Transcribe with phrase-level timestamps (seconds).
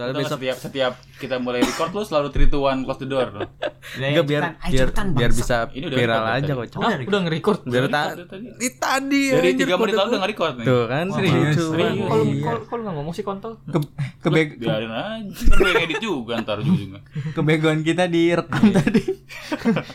[0.00, 3.28] Soalnya besok setiap setiap kita mulai record lu selalu 3 to 1 close the door
[3.28, 3.40] lu.
[3.92, 6.64] enggak biar ayo biar cepetan, biar bisa Ini udah viral aja kok.
[6.74, 7.58] Ah, udah nge-record.
[7.62, 8.46] Biar Record ta- tadi.
[8.56, 10.64] Di tadi Dari anjir, 3 menit lalu udah nge-record nih.
[10.64, 11.56] Tuh kan serius.
[11.60, 11.76] Kalau
[12.22, 12.42] Iya.
[12.42, 13.52] kalau kalau nggak ngomong sih kontol.
[13.62, 13.78] Ke,
[14.22, 15.32] kebe, Biarin aja.
[15.46, 17.00] Kan gue edit juga ntar ujung-ujungnya.
[17.32, 19.02] kebegoan kita direkam tadi.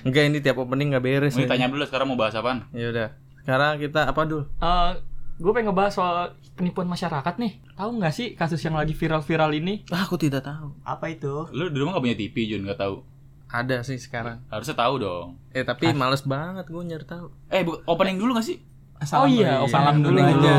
[0.04, 1.34] Enggak ini tiap opening enggak beres.
[1.34, 1.50] Ini ya.
[1.50, 2.70] tanya dulu sekarang mau bahas apaan?
[2.72, 3.08] Ya udah.
[3.42, 4.46] Sekarang kita apa dulu?
[4.56, 4.92] Eh,
[5.36, 6.16] gue pengen ngebahas soal
[6.56, 7.60] penipuan masyarakat nih.
[7.76, 9.84] Tahu nggak sih kasus yang lagi viral-viral ini?
[9.92, 10.72] Ah, aku tidak tahu.
[10.82, 11.52] Apa itu?
[11.52, 13.04] Lu di rumah gak punya TV Jun gak tahu.
[13.46, 14.42] Ada sih sekarang.
[14.48, 15.28] Harusnya tahu dong.
[15.52, 17.28] Eh tapi males banget gue nyari tahu.
[17.52, 18.58] Eh bu- opening dulu gak sih?
[18.96, 19.68] oh iya, dulu.
[19.68, 20.32] opening salam dulu dulu.
[20.32, 20.56] aja.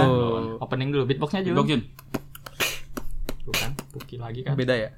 [0.61, 1.56] Opening dulu, beatboxnya Jun.
[1.56, 1.83] Beatbox Jun.
[3.42, 4.53] Tuh kan, Puki lagi kan.
[4.55, 4.91] Beda ya?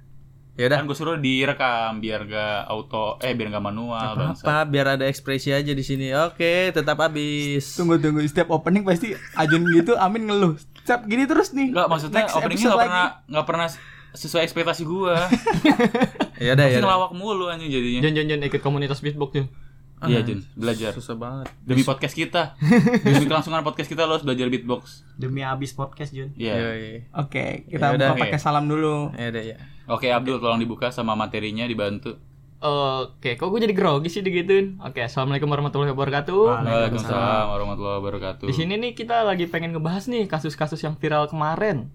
[0.59, 0.83] Ya udah.
[0.83, 4.43] Kan gue suruh direkam biar gak auto eh biar gak manual bangsa.
[4.43, 6.11] Apa biar ada ekspresi aja di sini.
[6.19, 7.79] Oke, tetap habis.
[7.79, 10.59] Tunggu tunggu setiap opening pasti Ajun gitu Amin ngeluh.
[10.89, 11.69] Setiap gini terus nih.
[11.69, 12.89] Enggak maksudnya Next openingnya episode gak lagi.
[12.89, 13.69] pernah gak pernah
[14.11, 15.17] sesuai ekspektasi gua.
[16.39, 16.79] Ya udah Pasti ya.
[16.79, 16.87] udah.
[16.87, 18.01] ngelawak mulu anjing jadinya.
[18.01, 19.47] Jun Jun Jun ikut komunitas beatbox Jun.
[20.01, 20.95] Iya Jun, belajar.
[20.95, 21.51] Susah banget.
[21.61, 22.55] Demi podcast kita.
[23.05, 25.03] Demi kelangsungan podcast kita lo harus belajar beatbox.
[25.13, 26.31] Demi habis podcast Jun.
[26.33, 26.55] Iya.
[27.13, 28.09] Oke, kita Ya udah.
[28.15, 29.11] buka pakai salam dulu.
[29.13, 29.57] Ya udah ya.
[29.89, 32.15] Oke Abdul tolong dibuka sama materinya dibantu.
[32.59, 34.83] Oke, kok gue jadi grogi sih digituin?
[34.83, 36.67] Oke, assalamualaikum warahmatullahi wabarakatuh.
[36.67, 38.47] Waalaikumsalam warahmatullahi wabarakatuh.
[38.51, 41.87] Di sini nih kita lagi pengen ngebahas nih kasus-kasus yang viral kemarin.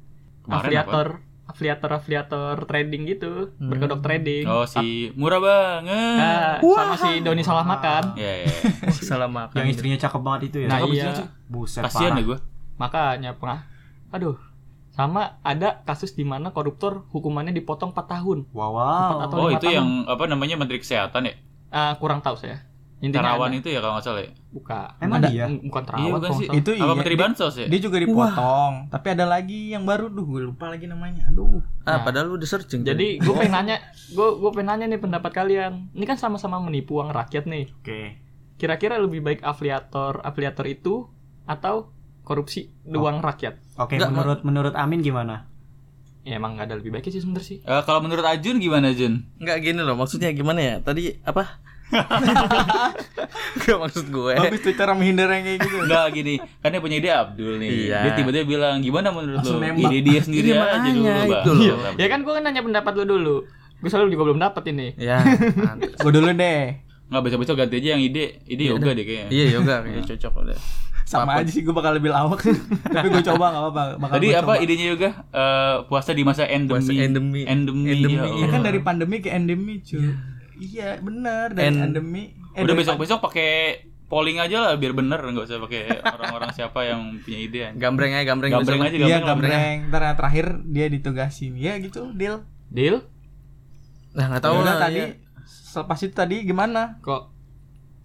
[0.48, 1.08] Kemarin afiliator,
[1.52, 4.48] afiliator, afiliator trading gitu, berkedok trading.
[4.48, 6.16] Oh si murah banget.
[6.16, 8.16] Nah, sama si Doni salah makan.
[8.24, 8.56] Ya ya.
[9.04, 9.60] Salah makan.
[9.60, 10.68] Yang istrinya cakep banget itu ya.
[10.72, 11.12] Nah, Cakep iya.
[11.52, 12.20] Buset Kasian parah.
[12.20, 12.38] ya gue.
[12.80, 13.68] Makanya pernah.
[14.16, 14.53] Aduh.
[14.94, 18.40] Sama ada kasus di mana koruptor hukumannya dipotong 4 tahun.
[18.50, 18.78] Wow.
[18.78, 19.74] Empat atau Oh itu tahun.
[19.74, 21.34] yang apa namanya Menteri Kesehatan ya?
[21.68, 22.62] Ah, kurang tahu saya.
[23.02, 23.60] Intinya Terawan ada.
[23.60, 24.32] itu ya kalau nggak salah ya?
[24.54, 24.90] bukan.
[25.02, 25.46] Emang Ada- dia?
[25.50, 26.48] Bukan Iya terawat bukan kalau sih.
[26.54, 27.66] Itu Apa iya, Menteri dia- Bansos ya?
[27.68, 31.26] Dia juga dipotong, tapi ada lagi yang baru duh gue lupa lagi namanya.
[31.28, 31.60] Aduh.
[31.84, 32.86] Ah, padahal lu udah searching.
[32.86, 35.90] Jadi gue pengen nanya, gue gue pengen nanya nih pendapat kalian.
[35.92, 37.66] Ini kan sama-sama menipu uang rakyat nih.
[37.76, 38.02] Oke.
[38.56, 41.10] Kira-kira lebih baik afiliator afiliator itu
[41.44, 41.92] atau
[42.34, 43.62] korupsi uang rakyat?
[43.78, 45.46] Oke, Nggak, menurut menurut Amin gimana?
[46.24, 47.58] Ya emang nggak ada lebih baiknya sih sebenernya sih.
[47.60, 49.28] Eh, kalau menurut Ajun gimana Jun?
[49.38, 50.76] Enggak gini loh, maksudnya gimana ya?
[50.80, 51.62] Tadi apa?
[53.54, 54.34] Enggak maksud gue.
[54.34, 55.78] Bagus tuh cara menghindar yang kayak gitu.
[55.84, 57.70] Enggak gini, kan dia punya ide Abdul nih.
[57.92, 58.00] Iya.
[58.02, 59.68] Dia tiba-tiba bilang gimana menurut Langsung lo?
[59.68, 59.92] nembak.
[59.92, 61.62] Ide dia sendiri Iya, aja dulu itu loh.
[61.62, 61.76] Iya.
[62.00, 63.36] Ya kan gue nanya pendapat lu dulu.
[63.84, 64.88] Gue selalu juga belum dapat ini.
[64.96, 65.20] Ya.
[66.00, 66.64] Gue dulu deh.
[67.12, 68.40] Nggak besok-besok ganti aja yang ide.
[68.48, 69.28] Ide yoga deh kayaknya.
[69.30, 70.60] Iya yoga kayak cocok udah.
[71.04, 72.42] Sama aja sih gue bakal lebih lawak.
[72.96, 73.84] tapi gue coba gak apa-apa.
[73.98, 74.54] Bakal Tadi apa coba.
[74.58, 75.10] idenya yoga?
[75.30, 76.74] Eh, puasa di masa endemi.
[76.74, 77.42] Puasa endemi.
[77.44, 77.82] Endemi.
[77.86, 78.50] Endemi, ya Ya Allah.
[78.50, 80.16] kan dari pandemi ke endemi cuy.
[80.56, 82.24] Iya bener dari En- endemi.
[82.52, 83.52] Eh, Udah dari besok-besok pakai
[84.06, 87.60] polling aja lah biar bener nggak usah pakai orang-orang siapa yang punya ide.
[87.66, 87.80] anjing.
[87.80, 88.52] Gambreng aja, gambreng.
[88.54, 88.88] Gambreng besok.
[88.88, 89.26] aja Iya gambreng.
[89.26, 89.52] gambreng.
[89.52, 89.78] gambreng.
[89.90, 91.54] Ntar yang terakhir dia ditugasin.
[91.56, 92.46] Ya gitu deal.
[92.70, 93.02] Deal?
[94.12, 95.00] Nah, enggak tahu Tahu lah tadi.
[95.00, 95.08] ya.
[95.44, 96.98] Selepas itu tadi gimana?
[97.00, 97.34] Kok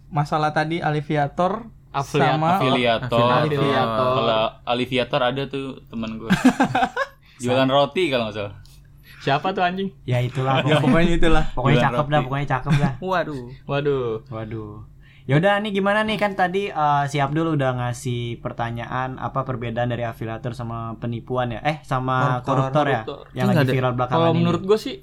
[0.09, 3.29] Masalah tadi aliviator Afiliat- sama Afiliator.
[3.43, 4.07] Afiliator.
[4.15, 6.29] Kalau aliviator ada tuh teman gue.
[7.39, 8.55] Jualan roti kalau nggak salah.
[9.19, 9.91] siapa tuh anjing?
[10.05, 12.13] ya itulah ya pokoknya itulah pokoknya Jualan cakep roti.
[12.13, 13.45] dah pokoknya cakep dah Waduh.
[13.65, 14.09] Waduh.
[14.29, 14.75] waduh
[15.27, 20.01] Yaudah nih gimana nih kan tadi eh, si Abdul udah ngasih pertanyaan apa perbedaan dari
[20.03, 22.47] afiliator sama penipuan ya eh sama Koruptor.
[22.49, 23.19] koruptor, ya Koruptor.
[23.35, 24.39] yang lagi viral belakangan Kalau ini.
[24.39, 24.95] menurut gue sih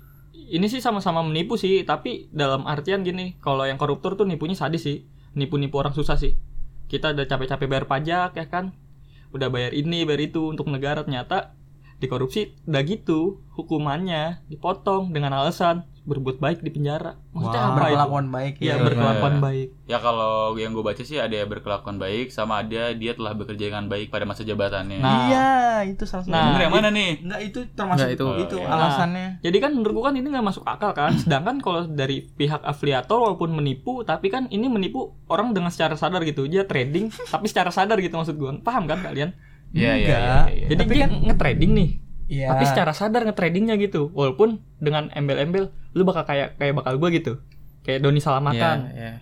[0.47, 4.78] ini sih sama-sama menipu sih, tapi dalam artian gini, kalau yang koruptor tuh nipunya sadis
[4.79, 5.02] sih,
[5.34, 6.38] nipu-nipu orang susah sih.
[6.85, 8.72] Kita udah capek-capek bayar pajak ya kan,
[9.34, 11.01] udah bayar ini bayar itu untuk negara.
[11.01, 11.57] Ternyata
[11.98, 17.18] dikorupsi udah gitu hukumannya dipotong dengan alasan berbuat baik di penjara.
[17.34, 17.98] Maksudnya apa itu?
[17.98, 18.76] berkelakuan baik Iya ya.
[18.78, 19.42] berkelakuan Iya.
[19.42, 19.68] baik.
[19.86, 23.74] Ya kalau yang gue baca sih ada yang berkelakuan baik sama ada dia telah bekerja
[23.74, 25.02] dengan baik pada masa jabatannya.
[25.02, 25.18] Nah.
[25.26, 25.50] Iya,
[25.90, 26.30] itu salah satu.
[26.30, 27.26] Nah, Bener yang mana nih?
[27.26, 28.70] Enggak itu termasuk Nggak, itu, itu- itu iya.
[28.70, 29.28] alasannya.
[29.42, 31.12] Jadi kan menurut gua kan ini nggak masuk akal kan.
[31.18, 36.22] Sedangkan kalau dari pihak afiliator walaupun menipu, tapi kan ini menipu orang dengan secara sadar
[36.22, 36.46] gitu.
[36.46, 38.54] Dia trading, tapi secara sadar gitu maksud gua.
[38.62, 39.34] Paham kan kalian?
[39.75, 40.18] Iya iya iya.
[40.47, 40.68] iya.
[40.72, 41.90] Jadi Tapi dia kan- nge-trading nih,
[42.25, 42.47] Iya.
[42.50, 44.08] tapi secara sadar nge-tradingnya gitu.
[44.09, 44.50] Walaupun
[44.80, 47.44] dengan embel-embel lu bakal kayak kayak bakal gua gitu.
[47.84, 49.14] Kayak Doni salah Iya, iya.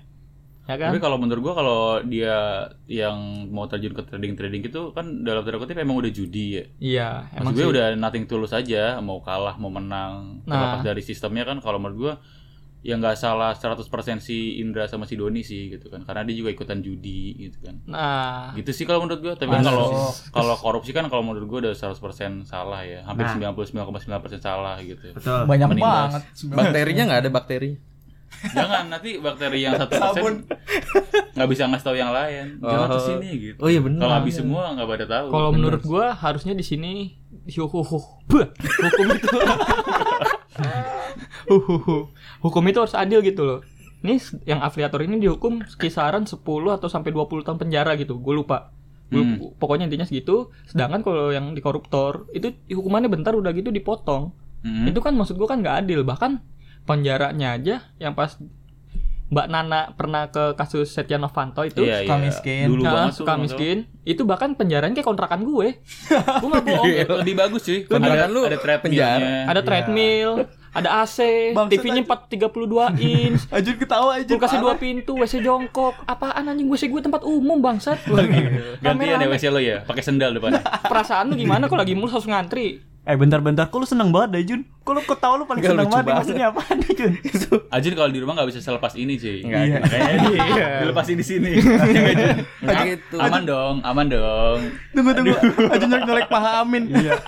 [0.64, 0.90] ya kan?
[0.90, 2.38] Tapi kalau menurut gua kalau dia
[2.86, 3.18] yang
[3.50, 6.64] mau terjun ke trading-trading itu kan dalam tanda kutip emang udah judi ya.
[6.80, 7.74] Iya, emang Maksud gue sih.
[7.76, 10.40] udah nothing tulus aja, mau kalah mau menang.
[10.46, 10.54] Nah.
[10.54, 12.14] Terlepas dari sistemnya kan kalau menurut gua
[12.84, 13.80] ya nggak salah 100%
[14.20, 16.04] si Indra sama si Doni sih gitu kan.
[16.04, 17.80] Karena dia juga ikutan judi gitu kan.
[17.86, 19.34] Nah, Gitu sih kalau menurut gua.
[19.34, 19.72] Tapi kan Masuk.
[19.72, 19.88] kalau
[20.30, 23.02] kalau korupsi kan kalau menurut gua udah 100% salah ya.
[23.04, 23.56] Hampir Nah.
[23.56, 24.04] 99,9%
[24.38, 25.10] salah gitu.
[25.10, 25.48] Betul.
[25.48, 26.22] Banyak banget.
[26.46, 27.72] Bakterinya nggak ada bakteri.
[28.44, 30.44] Jangan nanti bakteri yang satu persen
[31.32, 32.60] nggak bisa ngasih tahu yang lain.
[32.60, 32.92] Jangan Oh.
[32.92, 33.58] ke sini gitu.
[33.62, 34.02] Oh iya benar.
[34.02, 35.28] Kalau habis semua nggak pada tahu.
[35.30, 37.14] kalau menurut gua harusnya di sini
[37.48, 38.44] hukum hukum
[39.14, 39.28] itu
[41.48, 42.10] Huhuhu.
[42.42, 43.60] Hukum itu harus adil gitu loh.
[44.04, 46.44] Ini yang afiliator ini dihukum kisaran 10
[46.76, 48.20] atau sampai 20 tahun penjara gitu.
[48.20, 48.72] Gue lupa.
[49.08, 49.54] Gua- Hmm.
[49.56, 50.50] Pokoknya intinya segitu.
[50.66, 54.34] Sedangkan kalau yang di koruptor itu hukumannya bentar udah gitu dipotong.
[54.64, 54.90] Hmm.
[54.90, 56.02] Itu kan maksud gue kan nggak adil.
[56.04, 56.32] Bahkan
[56.84, 58.36] penjaranya aja yang pas
[59.34, 62.22] Mbak Nana pernah ke kasus Setia Novanto itu Iya, suka iya.
[62.22, 62.66] miskin.
[62.70, 65.82] Dulu Nah, banget suka miskin itu bahkan penjaranya kayak kontrakan gue
[66.42, 67.18] gue nggak bohong salah.
[67.20, 67.80] Lebih bagus cuy.
[67.84, 69.12] Kontrakan Ada lu ada treadmillnya.
[69.46, 70.32] ada treadmill
[70.72, 71.18] ada AC
[71.70, 74.26] TV-nya 432 inch Ajun ketawa aja.
[74.28, 78.02] kulkasnya dua pintu WC jongkok apaan anjing WC gue tempat umum bangsat
[78.80, 79.28] Gantian ya.
[79.28, 80.62] WC lo ya, pakai sendal depannya.
[80.92, 84.44] perasaan lu gimana kalau lagi mulus harus ngantri Eh bentar-bentar, kok lu seneng banget deh
[84.46, 84.62] Jun?
[84.80, 86.20] Kok lu kok tau lu paling Nggak, seneng banget, banget.
[86.24, 87.14] maksudnya apaan nih Jun?
[87.76, 89.44] Ajun kalau di rumah nggak bisa selepas ini cuy.
[89.44, 89.78] Nggak, Iya.
[89.78, 91.52] Makanya dia dilepasin di sini.
[92.64, 93.16] Oh, gitu.
[93.20, 94.60] Aman dong, aman dong.
[94.92, 95.36] Tunggu tunggu.
[95.68, 96.88] Ajun nyolek paha Amin.
[96.88, 97.20] Iya.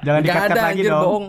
[0.00, 1.02] Jangan Gak dikat-kat ada lagi anjir dong.
[1.04, 1.26] bohong.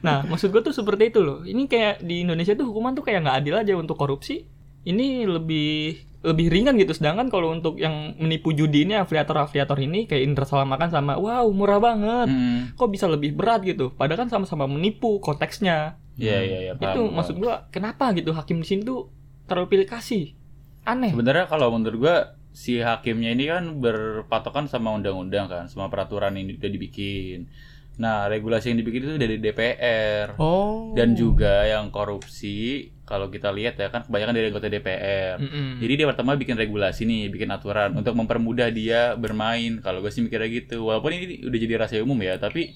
[0.00, 3.22] nah maksud gue tuh seperti itu loh ini kayak di Indonesia tuh hukuman tuh kayak
[3.22, 4.46] nggak adil aja untuk korupsi
[4.82, 10.22] ini lebih lebih ringan gitu sedangkan kalau untuk yang menipu judi ini afiliator-afiliator ini kayak
[10.22, 12.70] Indra Salamakan sama wow murah banget Hmm.
[12.72, 16.72] kok bisa lebih berat gitu padahal kan sama-sama menipu konteksnya Iya iya iya.
[16.76, 19.08] itu paham, maksud gua kenapa gitu hakim di sini tuh
[19.44, 20.36] terlalu pilih kasih
[20.84, 22.16] aneh Sebenarnya kalau menurut gua
[22.52, 27.48] si hakimnya ini kan berpatokan sama undang-undang kan, sama peraturan yang udah dibikin.
[27.96, 30.36] Nah, regulasi yang dibikin itu dari DPR.
[30.36, 30.92] Oh.
[30.92, 35.36] Dan juga yang korupsi kalau kita lihat ya kan kebanyakan dari anggota DPR.
[35.36, 35.76] Mm-mm.
[35.78, 39.78] Jadi dia pertama bikin regulasi nih, bikin aturan untuk mempermudah dia bermain.
[39.78, 40.80] Kalau gue sih mikirnya gitu.
[40.82, 42.72] Walaupun ini udah jadi rahasia umum ya, tapi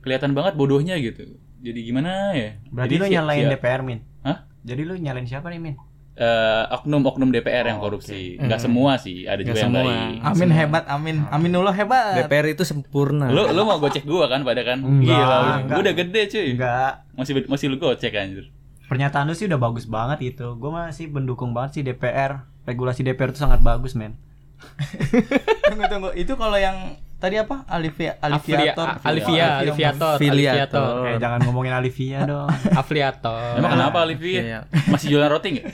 [0.00, 1.38] kelihatan banget bodohnya gitu.
[1.60, 2.58] Jadi gimana ya?
[2.66, 3.98] Berarti Jadi lu nyalain si- DPR, Min?
[4.20, 4.38] Hah?
[4.60, 5.76] Jadi lu nyalain siapa nih, Min?
[6.14, 8.34] eh, oknum-oknum DPR yang Oh, korupsi.
[8.36, 9.82] Enggak semua sih, ada juga Nggak yang semua.
[9.84, 10.18] baik.
[10.24, 11.16] Amin hebat, Amin.
[11.26, 12.14] Aminullah hebat.
[12.20, 13.26] DPR itu sempurna.
[13.28, 14.78] Lu lu mau gocek gua kan pada kan?
[14.78, 15.66] Enggak, Gila, enggak.
[15.68, 16.48] gua udah gede cuy.
[16.54, 16.92] Enggak.
[17.14, 18.46] Masih masih lu gocek anjir.
[18.84, 20.54] Pernyataan lu sih udah bagus banget gitu.
[20.56, 22.44] Gue masih mendukung banget sih DPR.
[22.64, 24.16] Regulasi DPR itu sangat bagus, men.
[25.68, 26.08] tunggu tunggu.
[26.16, 27.64] Itu kalau yang tadi apa?
[27.68, 29.00] Alivia aliviator.
[29.00, 30.16] Alivia, Aliviator.
[30.20, 32.48] Aliviator, Eh, jangan ngomongin Alivia dong.
[32.80, 33.60] Afiliator.
[33.60, 34.40] Emang kenapa Livi?
[34.40, 34.68] Iya.
[34.88, 35.72] Masih jualan roti enggak?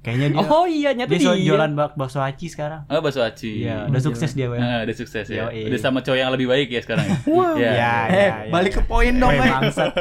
[0.00, 1.44] Kayaknya dia Oh iya, nyata dia dia.
[1.44, 2.88] jualan bak bakso aci sekarang.
[2.88, 3.62] Oh, bakso aci.
[3.62, 4.56] Iya, udah sukses dia, Wen.
[4.56, 5.44] Nah, udah sukses ya.
[5.46, 5.68] Yoi.
[5.68, 7.16] Udah sama cowok yang lebih baik ya sekarang ya.
[7.28, 7.54] Wow.
[7.54, 7.70] Iya.
[7.70, 8.48] Ya, Eh, ya, ya.
[8.48, 9.44] balik ke poin dong, eh.
[9.44, 9.92] bangsat.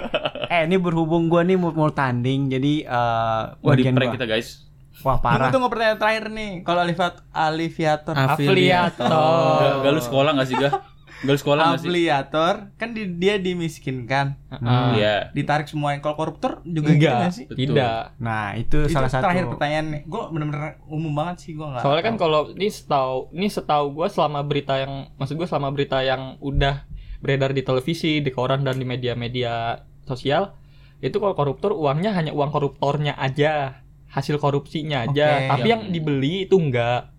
[0.48, 4.24] Eh, ini berhubung gua nih mau, mau tanding, jadi eh Wah, di prank gua- kita
[4.26, 4.64] guys.
[5.00, 5.48] Wah, Tunggu parah.
[5.50, 6.52] tunggu pertanyaan terakhir nih.
[6.62, 9.08] Kalau aliviat aliviator Afiliator.
[9.08, 10.74] Gak, gak lu sekolah gak sih gak?
[11.20, 11.86] Gak lu sekolah gak sih?
[11.86, 14.40] afiliator kan di- dia dimiskinkan.
[14.50, 15.16] Ah, Iya.
[15.30, 16.00] Ditarik semuanya.
[16.00, 17.46] Kalau koruptor juga gitu Enggak, nggak sih?
[17.46, 17.60] Betul.
[17.60, 18.00] tidak.
[18.18, 19.24] Nah, itu, Itu salah satu.
[19.24, 20.02] terakhir pertanyaan nih.
[20.06, 21.82] Gue bener-bener umum banget sih gue nggak.
[21.82, 26.00] Soalnya kan kalau ini setahu ini setahu gue selama berita yang maksud gue selama berita
[26.00, 26.88] yang udah
[27.20, 30.56] beredar di televisi, di koran dan di media-media sosial
[30.98, 35.28] itu kalau koruptor uangnya hanya uang koruptornya aja, hasil korupsinya aja.
[35.38, 35.48] Oke.
[35.50, 37.12] Tapi Yang- yang dibeli itu enggak.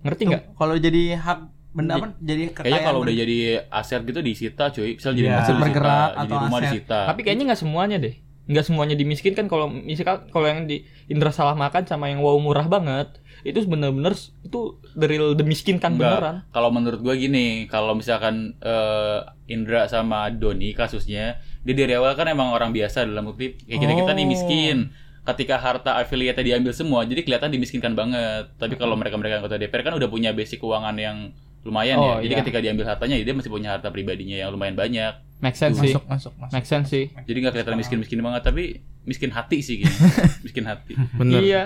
[0.00, 0.44] Ngerti nggak?
[0.54, 1.40] kalau jadi hak
[1.70, 2.06] benda apa?
[2.18, 2.64] Jadi kekayaan.
[2.64, 4.90] Kayaknya kalau udah jadi aset gitu disita cuy.
[4.94, 6.66] Misal jadi mobil disita, Bergerak jadi atau rumah aset.
[6.66, 6.98] disita.
[7.06, 8.14] Tapi kayaknya nggak semuanya deh.
[8.50, 12.66] Nggak semuanya dimiskinkan kalau misalkan kalau yang di Indra salah makan sama yang wow murah
[12.66, 14.12] banget itu bener-bener
[14.42, 14.60] itu
[14.92, 16.10] dari dimiskinkan Enggak.
[16.12, 16.36] beneran.
[16.50, 22.26] Kalau menurut gua gini, kalau misalkan eh, Indra sama Doni kasusnya, dia dari awal kan
[22.26, 24.28] emang orang biasa dalam bukti kayak kita kita nih Oh.
[24.28, 24.78] miskin.
[25.20, 28.50] Ketika harta affiliate diambil semua, jadi kelihatan dimiskinkan banget.
[28.56, 32.24] Tapi kalau mereka mereka anggota DPR kan udah punya basic keuangan yang lumayan Oh, ya.
[32.24, 32.40] Jadi iya.
[32.40, 35.12] ketika diambil hartanya, dia masih punya harta pribadinya yang lumayan banyak.
[35.40, 35.92] Make sense sih.
[35.96, 36.52] masuk masuk masuk.
[36.52, 37.04] Make sense sih.
[37.12, 40.08] Jadi nggak kelihatan miskin-miskin banget, tapi miskin hati sih kayaknya.
[40.46, 40.92] miskin hati.
[41.16, 41.40] Bener.
[41.40, 41.62] Iya.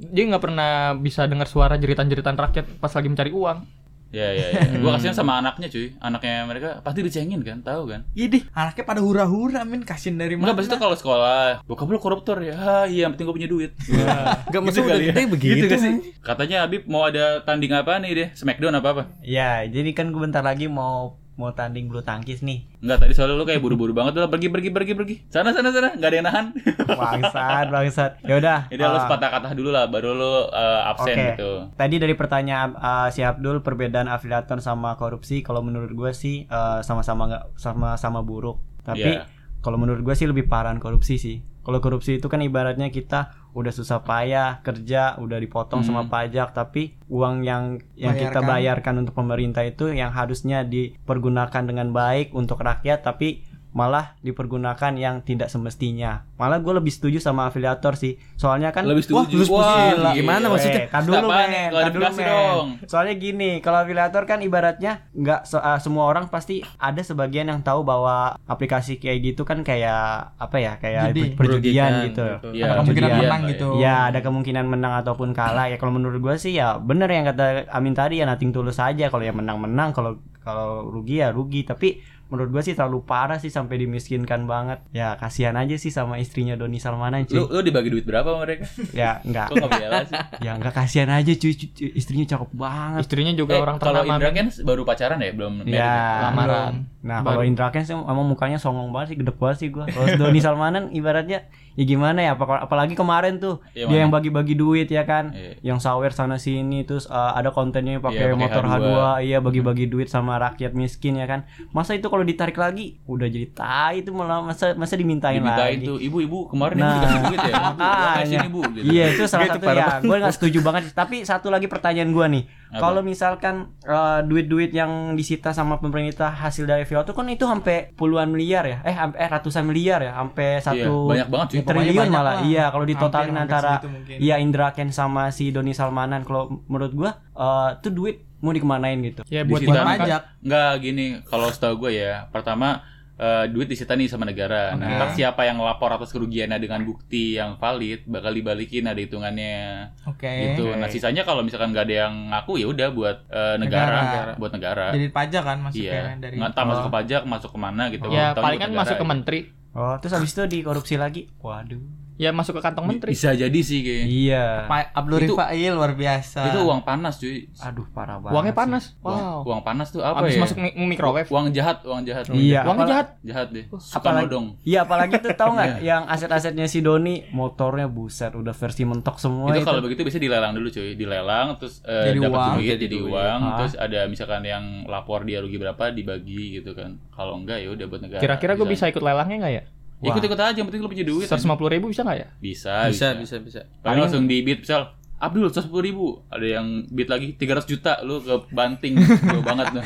[0.00, 3.79] Dia nggak pernah bisa dengar suara jeritan-jeritan rakyat pas lagi mencari uang.
[4.10, 4.60] Ya ya ya.
[4.82, 5.94] Gua kasihan sama anaknya cuy.
[6.02, 8.02] Anaknya mereka pasti dicengin kan, tahu kan?
[8.10, 10.50] Iya deh, anaknya pada hura-hura min kasihin dari mana?
[10.50, 12.58] Enggak, pasti tuh kalau sekolah, bokap lu koruptor ya.
[12.58, 13.70] Ah, iya, yang penting gue punya duit.
[13.86, 15.12] Enggak maksud Gitu udah kali ya.
[15.14, 15.56] gede begitu.
[15.62, 15.92] Gitu sih?
[16.26, 18.28] Katanya Habib mau ada tanding apa nih deh?
[18.34, 19.02] Smackdown apa apa?
[19.22, 22.68] Ya, jadi kan gue bentar lagi mau mau tanding bulu tangkis nih.
[22.84, 24.28] Enggak, tadi soalnya lu kayak buru-buru banget tuh.
[24.28, 25.14] Pergi pergi pergi pergi.
[25.32, 26.46] Sana sana sana, enggak ada yang nahan.
[27.00, 28.12] Bangsat, bangsat.
[28.28, 28.68] Ya udah.
[28.68, 31.24] Jadi lu eh, sepatah kata dulu lah baru lu eh, absen Oke.
[31.32, 31.50] gitu.
[31.80, 36.84] Tadi dari pertanyaan uh, si Abdul perbedaan afiliator sama korupsi kalau menurut gue sih uh,
[36.84, 38.60] sama-sama nggak sama-sama buruk.
[38.84, 39.24] Tapi Iya.
[39.60, 41.38] Kalau menurut gue sih lebih parah korupsi sih.
[41.60, 45.88] Kalau korupsi itu kan ibaratnya kita udah susah payah kerja, udah dipotong Hmm.
[45.92, 48.48] sama pajak, tapi uang yang yang kita Bayarkan.
[48.48, 55.20] bayarkan untuk pemerintah itu yang harusnya dipergunakan dengan baik untuk rakyat, tapi malah dipergunakan yang
[55.20, 56.26] tidak semestinya.
[56.34, 58.18] Malah gue lebih setuju sama afiliator sih.
[58.34, 59.30] Soalnya kan Lebih setuju.
[59.30, 59.62] lu setuju.
[59.62, 60.10] Wah, Gila.
[60.12, 60.50] Gimana gila.
[60.50, 60.80] maksudnya?
[60.80, 62.26] Eh, kan dulu men, kan dulu men.
[62.26, 62.66] dong.
[62.84, 67.60] Soalnya gini, kalau afiliator kan ibaratnya nggak se- uh, semua orang pasti ada sebagian yang
[67.60, 71.22] tahu bahwa aplikasi kayak gitu kan kayak apa ya, kayak Judi.
[71.34, 72.26] perjudian gitu.
[72.26, 72.48] gitu.
[72.52, 73.66] Iya, Ada kemungkinan perjudian menang gitu.
[73.70, 73.80] ya.
[73.80, 77.70] Ya ada kemungkinan menang ataupun kalah ya kalau menurut gue sih ya bener yang kata
[77.70, 81.62] Amin tadi ya nating tulus aja kalau yang menang menang kalau kalau rugi ya rugi
[81.62, 82.00] tapi
[82.30, 84.80] menurut gue sih terlalu parah sih sampai dimiskinkan banget.
[84.90, 87.34] Ya kasihan aja sih sama istrinya Doni Salmanan cuy.
[87.34, 88.64] Lu lu dibagi duit berapa sama mereka?
[88.92, 89.46] ya enggak.
[89.46, 90.18] Kok enggak bela sih?
[90.46, 93.00] ya enggak kasihan aja cuy, cuy, istrinya cakep banget.
[93.02, 94.16] Istrinya juga Eh, orang kalau ternama.
[94.16, 95.94] Indra kan baru pacaran ya, belum married ya?
[96.24, 96.74] Lamaran.
[97.00, 100.04] nah kalau Indra Ken sih emang mukanya songong banget sih gede banget sih gue kalau
[100.12, 102.36] Doni Salmanan ibaratnya ya gimana ya?
[102.36, 104.00] Apa- apalagi kemarin tuh Iya, dia mana?
[104.00, 105.32] yang bagi-bagi duit ya kan?
[105.32, 105.56] Iya.
[105.64, 108.76] yang sawer sana sini terus uh, ada kontennya Iya, pakai pakai motor H2.
[108.76, 108.88] H2,
[109.24, 111.48] iya bagi-bagi duit sama rakyat miskin ya kan?
[111.70, 115.86] Masa itu kalau ditarik lagi udah jadi tai itu malah masa masa dimintain, Dimintain lagi
[115.86, 117.54] tuh, ibu-ibu kemarin ibu Nah, dikasih duit ya.
[117.60, 118.16] Makanya.
[118.20, 118.84] kasih ini, Bu gitu.
[118.90, 119.86] Iya itu salah satu ya.
[120.00, 120.82] Gue nggak setuju banget.
[120.96, 122.44] Tapi satu lagi pertanyaan gue nih.
[122.70, 127.90] Kalau misalkan eh, duit-duit yang disita sama pemerintah hasil dari VO itu kan itu sampai
[127.98, 128.78] puluhan miliar ya?
[128.86, 130.12] Eh, sampai eh, ratusan miliar ya?
[130.14, 131.58] Sampai satu banyak banget, cuy.
[131.60, 132.04] triliun Pokoknya malah.
[132.06, 132.36] banyak lah.
[132.46, 133.72] Iya kalau ditotalin antara
[134.06, 136.22] iya Indra Ken sama si Doni Salmanan.
[136.22, 139.22] Kalau menurut gue eh itu duit mau dikemanain gitu?
[139.28, 140.22] Ya buat kan- pajak.
[140.40, 142.80] Enggak gini, kalau setahu gue ya, pertama
[143.20, 144.72] eh, duit disita nih sama negara.
[144.72, 144.96] Nah, Oke.
[144.96, 149.92] ntar siapa yang lapor atas kerugiannya dengan bukti yang valid bakal dibalikin ada hitungannya.
[150.08, 150.56] Oke.
[150.56, 150.72] Gitu.
[150.72, 154.32] Nah, sisanya kalau misalkan nggak ada yang ngaku ya udah buat eh, negara, Negara.
[154.40, 154.86] buat negara.
[154.96, 156.16] Jadi pajak kan masuknya iya.
[156.16, 158.08] dari Nggak entah masuk ke pajak, masuk ke mana gitu.
[158.08, 159.12] Ya Taunya paling kan negara masuk ke gitu.
[159.12, 159.40] menteri.
[159.70, 161.28] Oh terus habis itu dikorupsi lagi?
[161.38, 161.78] Waduh.
[162.20, 163.10] Ya masuk ke kantong menteri.
[163.10, 164.06] Bisa jadi sih kayaknya.
[164.06, 164.44] Iya.
[164.92, 166.44] Abdul Itu- Rifail luar biasa.
[166.46, 167.48] Itu uang panas cuy.
[167.58, 168.34] Aduh parah banget.
[168.36, 168.60] Uangnya sih.
[168.60, 168.84] panas.
[169.00, 169.40] Uang, Wow.
[169.46, 170.40] uang panas tuh apa Habis ya?
[170.44, 171.28] masuk mi- microwave.
[171.28, 172.28] Uang jahat, uang jahat.
[172.28, 172.60] Iya.
[172.62, 173.06] Apala- jahat.
[173.22, 173.64] Jahat deh.
[173.74, 174.46] Suka Apalagi- nodong.
[174.60, 179.48] Iya apalagi tuh tahu nggak yang aset-asetnya si Doni motornya buset udah versi mentok semua
[179.48, 179.64] itu itu.
[179.64, 182.54] kalau begitu bisa dilelang dulu cuy dilelang terus eh, Jadi dapat uang.
[182.58, 187.36] duit Jadi uang terus ada misalkan yang lapor dia rugi berapa dibagi gitu kan kalau
[187.36, 189.62] enggak ya udah buat negara Kira-kira gue bisa ikut lelangnya nggak ya?
[190.00, 192.18] Ya, ikut ikut aja yang penting lu punya duit Seratus lima puluh ribu bisa nggak
[192.18, 192.28] ya?
[192.38, 193.60] bisa Bisa, bisa bisa, bisa.
[193.80, 198.18] Paling langsung di bid misal Abdul 110 ribu ada yang bid lagi 300 juta lu
[198.18, 198.96] ke banting
[199.28, 199.84] jauh banget tuh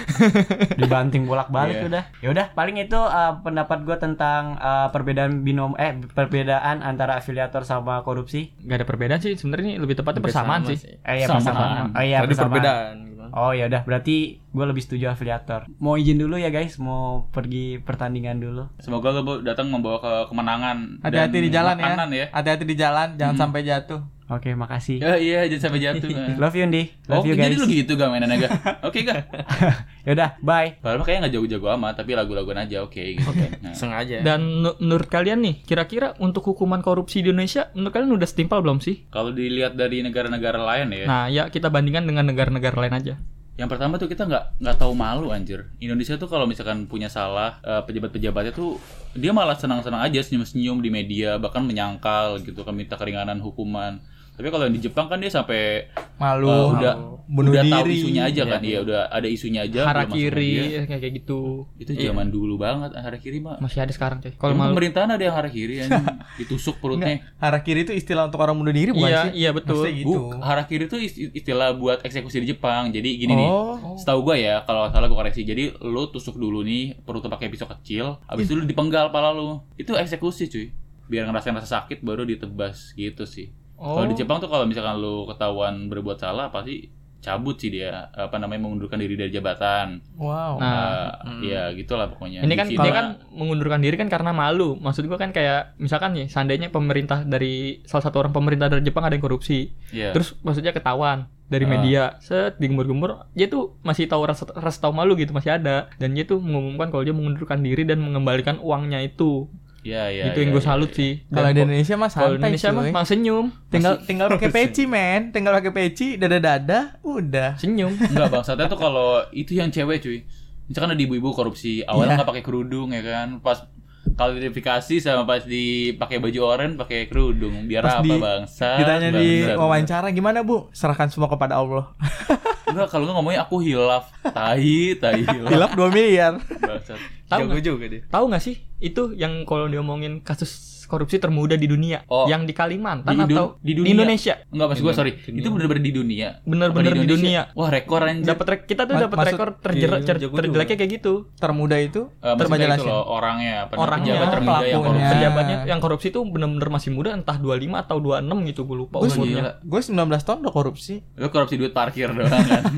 [0.76, 1.86] dibanting bolak-balik Iya.
[1.88, 2.04] udah.
[2.20, 7.66] Ya udah paling itu uh, pendapat gua tentang uh, perbedaan binom eh perbedaan antara afiliator
[7.66, 8.54] sama korupsi.
[8.62, 10.78] Gak ada perbedaan sih sebenarnya ini lebih tepatnya persamaan sama sih.
[10.78, 10.94] sih.
[11.02, 11.42] Eh ya Samaan.
[11.42, 11.84] persamaan.
[11.90, 12.46] Oh iya Ada persamaan.
[12.48, 12.94] perbedaan.
[13.34, 15.66] Oh ya udah berarti gue lebih setuju afiliator.
[15.82, 18.62] Mau izin dulu ya guys, mau pergi pertandingan dulu.
[18.78, 21.94] semoga lu datang membawa ke kemenangan Hati-hati di jalan ya.
[22.06, 24.06] ya Hati-hati di jalan, jangan sampai jatuh.
[24.34, 24.98] Oke, makasih.
[24.98, 26.08] Ya, iya jangan sampai jatuh
[26.42, 26.82] Love you, Ndi.
[27.06, 27.58] Oh, Love you jadi guys.
[27.58, 28.52] lu gitu gak mainannya gak?
[28.86, 29.30] Oke gak?
[30.06, 30.76] Yaudah, bye.
[30.76, 33.30] Padahal kayaknya gak jago-jago amat, tapi lagu-laguan aja oke gitu.
[33.60, 33.72] Nah.
[33.72, 34.20] Sengaja.
[34.20, 38.60] Dan nu- menurut kalian nih, kira-kira untuk hukuman korupsi di Indonesia, menurut kalian udah setimpal
[38.60, 39.06] belum sih?
[39.08, 43.16] Kalau dilihat dari negara-negara lain ya, Nah, ya kita bandingkan dengan negara-negara lain aja.
[43.54, 45.70] yang pertama tuh kita nggak nggak tahu malu anjir.
[45.78, 48.82] Indonesia tuh kalau misalkan punya salah eh, pejabat-pejabatnya tuh
[49.14, 54.02] dia malah senang-senang aja senyum-senyum di media bahkan menyangkal gitu kan minta keringanan hukuman.
[54.34, 55.86] Tapi kalau yang di Jepang kan dia sampai
[56.16, 56.46] Malu.
[56.46, 56.92] eh, udah
[57.24, 57.94] bunuh udah tahu diri.
[57.96, 59.86] isunya aja kan, iya udah ada isunya aja.
[59.86, 60.50] Harakiri
[60.84, 61.70] kayak kayak gitu.
[61.74, 63.56] Itu zaman dulu banget harakiri mah.
[63.58, 64.34] Masih ada sekarang, coy.
[64.34, 66.02] Kalau pemerintahan ada yang harakiri anjing,
[66.38, 67.22] ditusuk perutnya.
[67.36, 69.32] Harakiri itu istilah untuk orang bunuh diri bukan Iya, sih?
[69.38, 69.80] iya betul.
[69.80, 70.10] Maksudnya gitu.
[70.10, 72.90] Bu, harakiri itu ist- istilah buat eksekusi di Jepang.
[72.90, 73.48] Jadi gini nih.
[73.48, 73.94] Oh.
[73.94, 75.42] Setahu gua ya, kalau salah gua koreksi.
[75.42, 79.30] Jadi lu tusuk dulu nih perut lu pakai pisau kecil, habis itu lu dipenggal pala
[79.30, 79.62] lu.
[79.74, 80.66] Itu eksekusi, cuy.
[81.04, 83.48] Biar ngerasain rasa sakit baru ditebas gitu sih.
[83.76, 83.96] Oh.
[83.96, 86.88] Kalau di Jepang tuh kalau misalkan lu ketahuan berbuat salah pasti
[87.18, 90.04] cabut sih dia apa namanya mengundurkan diri dari jabatan.
[90.14, 90.60] Wow.
[90.60, 91.08] Nah,
[91.40, 92.44] Eh, ya gitulah pokoknya.
[92.44, 94.76] Ini Di kan sini- dia kan mengundurkan diri kan karena malu.
[94.76, 99.02] Maksud gua kan kayak misalkan nih, seandainya pemerintah dari salah satu orang pemerintah dari Jepang
[99.02, 99.72] ada yang korupsi.
[99.88, 100.12] Iya.
[100.12, 101.70] Terus maksudnya ketahuan dari Ah.
[101.70, 106.12] media, set digembur-gembur, dia tuh masih tahu rasa rasa tahu malu gitu masih ada dan
[106.12, 109.48] dia tuh mengumumkan kalau dia mengundurkan diri dan mengembalikan uangnya itu.
[109.84, 110.24] Iya, iya.
[110.32, 110.96] itu yang iya, gue iya, salut iya.
[110.96, 111.12] sih.
[111.28, 112.90] Kalau di Indonesia mah kalau santai Indonesia mah cuy.
[112.96, 117.60] mah senyum, Tinggal tinggal pakai peci men, tinggal pakai peci, dada-dada, udah.
[117.60, 117.92] senyum.
[117.92, 120.24] Enggak bangsatnya tuh kalau itu yang cewek cuy.
[120.64, 122.24] Misalkan ada ibu-ibu korupsi, awalnya Iya.
[122.24, 123.44] nggak pakai kerudung ya kan.
[123.44, 123.68] Pas
[124.12, 127.64] klarifikasi sama pas dipakai baju oranye pakai kerudung.
[127.64, 128.68] Biar Pas apa di- bangsa?
[128.76, 130.68] Ditanya di wawancara gimana bu?
[130.70, 131.90] Serahkan semua kepada Allah.
[132.74, 134.10] Enggak, kalau nggak ngomongnya aku hilaf.
[134.24, 135.72] Tai, tai hilaf.
[135.78, 136.42] 2 miliar.
[136.42, 136.98] Bangsat.
[137.30, 137.62] Tahu nggak?
[137.62, 138.02] juga dia.
[138.08, 140.50] Tahu nggak sih itu yang kalau diomongin kasus
[140.94, 142.06] korupsi termuda di dunia.
[142.06, 142.24] Oh.
[142.24, 143.90] Yang di Kalimantan Di atau di dunia.
[143.90, 144.34] Indonesia.
[144.48, 145.12] Enggak maksud gua sorry.
[145.18, 146.28] Itu bener-bener di dunia.
[146.46, 147.40] Bener-bener Apa di dunia.
[147.52, 148.30] Wah, rekor anjir.
[148.30, 151.12] Dapat kita tuh dapat rekor terjerat iya, ter, jago terjeleknya kayak gitu.
[151.34, 154.78] Termuda itu Eh, maksudnya terbanyak itu loh orangnya Orangnya, pejabat termuda yang pelakunya.
[154.78, 155.12] korupsi.
[155.12, 159.10] Pejabatnya yang korupsi tuh bener-bener masih muda entah 25 atau 26 gitu gue lupa gue
[159.10, 159.42] umurnya.
[159.58, 160.94] gue 19 tahun udah korupsi.
[161.16, 162.62] Lu korupsi duit parkir doang kan.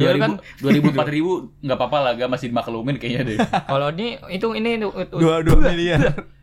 [0.00, 0.30] Ya, 2000 kan.
[0.58, 3.36] 2000 4000 enggak apa-apa lah, gak masih dimaklumin kayaknya deh.
[3.70, 4.70] Kalau ini itu ini
[5.12, 6.00] Dua dua miliar.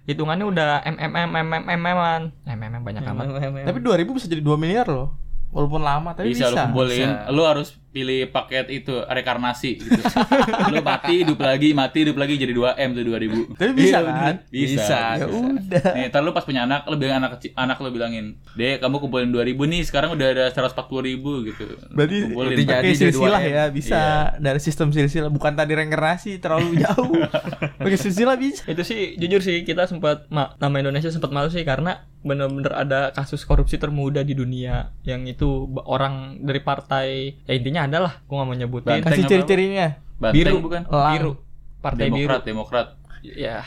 [0.07, 2.21] Hitungannya udah MMM MMM MMM-an.
[2.47, 3.25] MMM banyak amat.
[3.67, 5.19] Tapi 2000 bisa jadi 2 miliar loh.
[5.47, 6.51] Walaupun lama tapi bisa, bisa.
[6.51, 7.31] lu kumpulin, bisa.
[7.31, 9.97] lu harus pilih paket itu rekarnasi gitu.
[10.73, 13.57] lu mati hidup lagi, mati hidup lagi jadi 2M tuh 2000.
[13.57, 14.35] Tapi bisa Iya, kan?
[14.47, 14.69] Bisa.
[14.69, 15.01] Bisa.
[15.17, 15.83] Ya udah.
[15.91, 18.95] Nih, ntar lu pas punya anak, lu bilang anak kecil, anak lu bilangin, "Dek, kamu
[18.99, 22.53] kumpulin 2000 nih, sekarang udah ada 140 ribu gitu." Berarti kumpulin.
[22.53, 23.49] pakai jadi silsilah 2M.
[23.49, 24.01] ya bisa
[24.37, 27.09] dari sistem silsilah bukan tadi reinkarnasi terlalu jauh.
[27.81, 28.61] pakai silsilah bisa.
[28.67, 32.99] Itu sih jujur sih kita sempat ma- nama Indonesia sempat malu sih karena bener-bener ada
[33.09, 35.47] kasus korupsi termuda di dunia yang itu
[35.87, 37.07] orang dari partai
[37.45, 39.87] ya intinya adalah gua nggak mau nyebutin Banteng Kasih ciri-cirinya.
[40.29, 40.81] Biru bukan?
[40.85, 41.13] Elang.
[41.13, 41.31] biru
[41.79, 42.87] partai Demokrat, biru Demokrat.
[43.23, 43.57] ya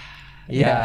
[0.47, 0.67] Iya.
[0.67, 0.79] ya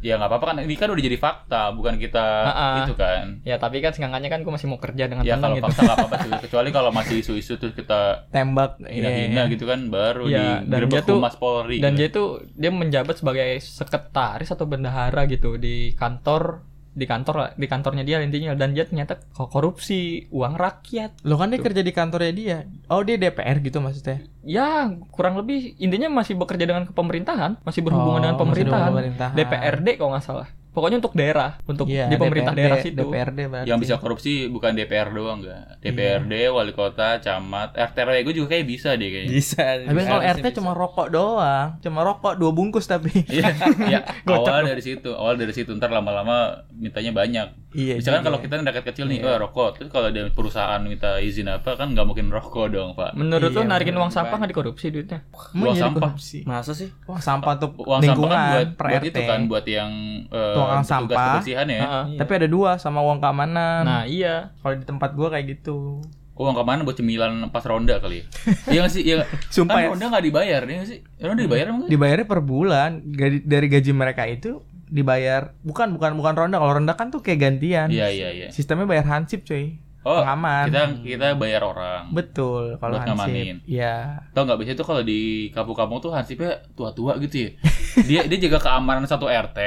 [0.00, 2.68] Ya nggak apa-apa kan ini kan udah jadi fakta, bukan kita Ha-ha.
[2.78, 3.40] itu kan.
[3.40, 5.96] ya tapi kan seenggaknya kan gua masih mau kerja dengan Ya kalau gitu fakta nggak
[5.98, 8.76] apa-apa sih, kecuali kalau masih isu-isu terus kita Tembak.
[8.80, 9.50] hina-hina Iya.
[9.50, 11.80] gitu kan baru Iya, di dan dia tuh- humas Polri.
[11.80, 11.98] dan gitu.
[11.98, 16.60] dia tuh dia menjabat sebagai sekretaris atau bendahara gitu di kantor
[16.94, 19.98] di kantor di kantornya dia intinya dan dia ternyata ko- korupsi
[20.28, 22.58] uang rakyat Lo kan dia kerja di kantornya dia.
[22.86, 24.22] Oh, dia DPR gitu maksudnya.
[24.40, 28.90] ya kurang lebih intinya masih bekerja dengan pemerintahan masih berhubungan Oh, dengan pemerintahan.
[28.90, 29.34] pemerintahan.
[29.34, 33.38] DPRD kalau nggak salah pokoknya untuk daerah untuk Iya, di pemerintah DPRD, daerah situ DPRD
[33.46, 33.68] berarti.
[33.70, 35.78] yang bisa korupsi bukan DPR doang enggak.
[35.78, 39.30] DPRD, wali kota, camat, RT RW gue juga kayak bisa deh kayaknya.
[39.30, 39.62] Bisa.
[39.80, 40.56] Tapi kalau RT bisa.
[40.58, 43.14] cuma rokok doang, cuma rokok dua bungkus tapi.
[43.30, 43.54] Iya,
[43.94, 47.48] ya, awal dari situ, awal dari situ ntar lama-lama mintanya banyak.
[47.74, 47.98] Iya.
[47.98, 51.74] Misalkan kalau kita rakyat kecil nih, wah rokok, terus kalau ada perusahaan minta izin apa
[51.74, 53.14] kan nggak mungkin rokok dong pak.
[53.14, 56.14] menurut Iya, lo narikin uang sampah nggak dikorupsi duitnya Uang sampah.
[56.14, 56.46] korupsi?
[56.46, 56.90] Masa sih?
[57.04, 59.08] Wah, sampah untuk Uang sampah lingkungan kan buat, per buat RT.
[59.10, 59.90] itu kan, buat yang
[60.30, 61.26] eh, Tukang tugas sampah.
[61.34, 61.80] kebersihan ya.
[61.80, 62.04] Heeh.
[62.16, 63.82] Tapi ada dua sama uang keamanan.
[63.82, 66.00] nah iya Kalau di tempat gua kayak gitu.
[66.34, 68.24] Uang ke mana buat cemilan pas ronda kali ya?
[68.66, 69.02] Iya nggak sih?
[69.04, 69.22] Iya.
[69.54, 69.88] Sumpah kan ya.
[69.90, 70.98] ronda nggak dibayar, ya sih?
[71.16, 71.86] Ronda dibayar emang?
[71.86, 76.94] Dibayarnya per bulan Gaji- dari gaji mereka itu dibayar bukan bukan bukan ronda kalau ronda
[76.94, 78.48] kan tuh kayak gantian Iya iya iya.
[78.48, 82.12] sistemnya bayar hansip cuy Oh, pengaman kita kita bayar orang.
[82.12, 83.56] betul kalau Buat ngamanin.
[83.56, 87.50] hansip iya Tau nggak biasanya tuh kalau di kampung-kampung tuh hansipnya tua-tua gitu ya.
[88.04, 89.58] Dia dia jaga keamanan satu RT.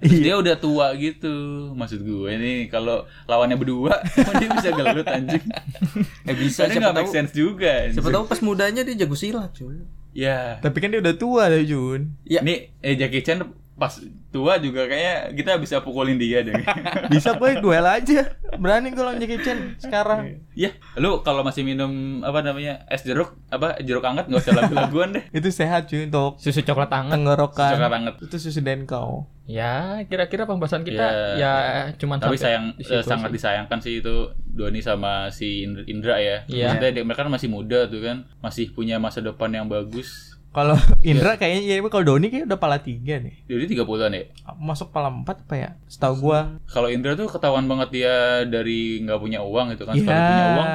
[0.00, 0.24] Terus Iya.
[0.24, 1.34] dia udah tua gitu.
[1.70, 5.44] Maksud gue ini kalau lawannya berdua, kok dia bisa gelut anjing.
[6.24, 7.14] Eh bisa siapa nggak make tahu.
[7.14, 7.84] sense juga.
[7.84, 7.94] anjing.
[7.94, 9.84] Siapa tahu pas mudanya dia jago silat, cuy.
[10.10, 10.56] Ya.
[10.58, 12.38] tapi kan dia udah tua Jun Ya.
[12.40, 13.42] Nih eh Jackie Chan
[13.74, 13.90] pas
[14.30, 16.54] tua juga kayaknya kita bisa pukulin dia deh.
[17.12, 21.90] bisa boy duel aja berani gue lawan Jackie Chan sekarang ya, lu kalau masih minum
[22.20, 25.24] apa namanya es jeruk apa jeruk hangat nggak usah lagu-laguan deh.
[25.32, 28.14] itu sehat cuy untuk susu coklat hangat tenggorokan Coklat hangat.
[28.22, 31.34] itu susu denkau ya kira-kira pembahasan kita Ya.
[31.36, 31.54] ya
[31.94, 33.34] cuman Tapi sayang di situ eh, sangat sih.
[33.36, 34.14] disayangkan sih itu
[34.46, 36.46] Doni sama si Indra, ya.
[36.46, 36.72] Iya.
[36.72, 40.33] Maksudnya mereka kan masih muda tuh kan, masih punya masa depan yang bagus.
[40.54, 44.22] Kalau Indra kayaknya ya kalau Doni kayak udah pala tiga nih Jadi 30-an ya.
[44.54, 48.14] masuk pala empat apa ya setahu gua Kalau Indra tuh ketahuan banget dia
[48.44, 50.24] dari nggak punya uang gitu kan, sekali Iya.
[50.24, 50.68] punya uang,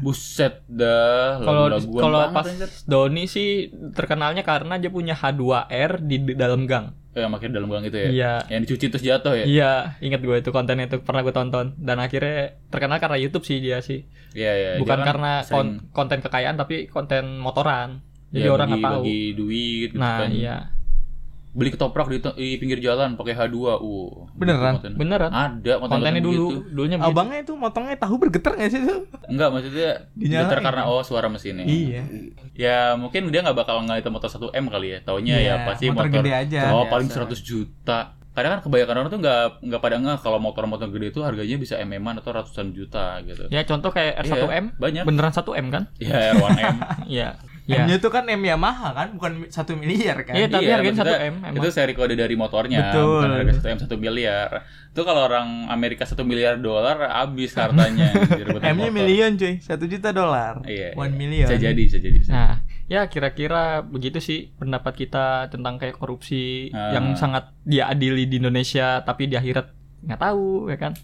[0.00, 1.38] buset dah.
[1.38, 1.62] kalau
[1.94, 2.46] kalau pas.
[2.84, 7.66] Doni sih terkenalnya karena dia punya H2R di, di dalam gang Eh, yang makin dalam
[7.66, 8.08] gang itu ya.
[8.08, 8.32] Iya.
[8.48, 9.44] Yang dicuci terus jatuh ya.
[9.44, 13.58] Iya, ingat gue itu kontennya itu pernah gue tonton dan akhirnya terkenal karena YouTube sih
[13.58, 14.06] dia sih.
[14.32, 14.70] Iya, iya.
[14.72, 18.06] Dia Bukan kan karena sering- kon- konten kekayaan tapi konten motoran.
[18.28, 19.00] Jadi ya, orang bagi, nggak tahu.
[19.00, 20.30] bagi duit gitu Nah, kan.
[20.30, 20.56] iya.
[21.48, 23.56] Beli ketoprak di, di pinggir jalan pakai H2.
[23.80, 24.28] Uh.
[24.32, 24.78] Beneran?
[24.78, 24.92] konten.
[24.94, 25.30] Beneran.
[25.30, 26.60] Ada konten Kontennya dulu, gitu.
[26.70, 27.10] dulunya begitu.
[27.10, 30.44] abangnya itu motongnya tahu bergetar nggak sih tuh Enggak, maksudnya Dinyalain.
[30.44, 31.64] getar karena oh suara mesinnya.
[31.64, 32.04] iya
[32.52, 34.98] Ya mungkin dia nggak bakal nggak itu motor 1 M kali ya.
[35.00, 36.60] Taunya Iya, ya pasti motor motor, gede aja.
[36.68, 36.92] Oh, Biasa.
[36.92, 37.98] paling 100 juta.
[38.30, 41.74] Kadang kan kebanyakan orang tuh nggak nggak pada nggak kalau motor-motor gede itu harganya bisa
[41.76, 43.48] MM-an atau ratusan juta gitu.
[43.48, 45.02] Ya contoh kayak Iya, R1M, banyak.
[45.02, 45.82] beneran 1M kan?
[45.98, 46.76] Ya R1M.
[47.08, 47.28] Iya.
[47.68, 47.84] Iya.
[47.84, 51.20] M-nya tuh kan M Yamaha kan bukan satu miliar kan Iya, tapi Iya, harganya maksudnya
[51.20, 51.52] 1M emang.
[51.54, 53.04] Itu seri kode dari motornya, Betul.
[53.04, 54.48] bukan harga 1 M 1 miliar.
[54.88, 58.08] Itu kalau orang Amerika 1 miliar dolar habis hartanya
[58.72, 60.96] M-nya million cuy satu juta dolar Iya.
[60.96, 61.18] one iya.
[61.18, 62.16] million Bisa jadi, bisa jadi.
[62.16, 62.32] bisa.
[62.32, 62.54] Nah,
[62.86, 66.96] ya kira-kira begitu sih pendapat kita tentang kayak korupsi Ah.
[66.96, 69.68] yang sangat dia adili di Indonesia tapi di akhirat
[70.02, 70.96] nggak tahu ya kan.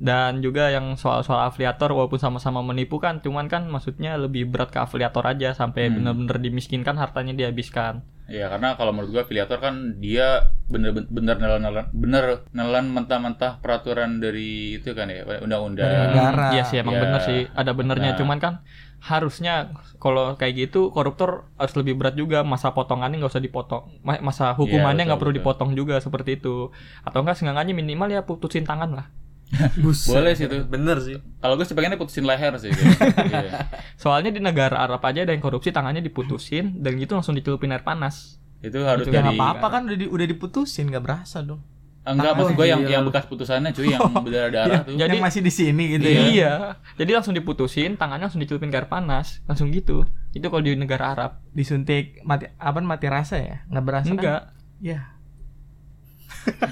[0.00, 4.80] Dan juga yang soal-soal afiliator walaupun sama-sama menipu kan, cuman kan maksudnya lebih berat ke
[4.80, 6.00] afiliator aja sampai Hmm.
[6.00, 8.00] bener-bener dimiskinkan hartanya dihabiskan.
[8.24, 13.58] Ya karena kalau menurut gua afiliator kan dia bener bener nelan nelan bener nelan mentah-mentah
[13.58, 16.14] peraturan dari itu kan ya undang-undang.
[16.54, 17.02] Iya sih emang Ya.
[17.04, 18.18] bener sih ada benernya Nah.
[18.22, 18.54] cuman kan
[19.02, 24.20] harusnya kalau kayak gitu koruptor harus lebih berat juga masa potongannya nggak usah dipotong Ma-
[24.22, 26.68] masa hukumannya Iya, nggak perlu betul, dipotong juga seperti itu
[27.02, 29.06] atau enggak seenggaknya minimal ya putusin tangan lah
[30.08, 30.62] Boleh sih itu.
[30.64, 31.18] Bener sih.
[31.36, 32.70] Kalau gue sih pengennya putusin leher sih.
[33.30, 33.66] Iya.
[33.94, 37.80] soalnya di negara Arab aja ada yang korupsi tangannya diputusin dan gitu langsung dicelupin air
[37.80, 41.40] panas Itu harus Itu Ya jadi nggak apa-apa kan udah, di- udah diputusin nggak berasa
[41.40, 41.60] dong.
[42.00, 44.96] Enggak, maksud gue yang yang bekas putusannya cuy yang berdarah-darah tuh.
[44.96, 46.20] Jadi- yang masih di sini gitu ya.
[46.26, 46.52] iya
[46.94, 51.12] jadi langsung diputusin tangannya langsung dicelupin ke air panas langsung gitu itu kalau di negara
[51.12, 53.56] Arab Disuntik mati apa mati rasa ya?
[53.66, 54.16] Nggak berasa kan?
[54.16, 54.40] enggak
[54.80, 55.12] Ya.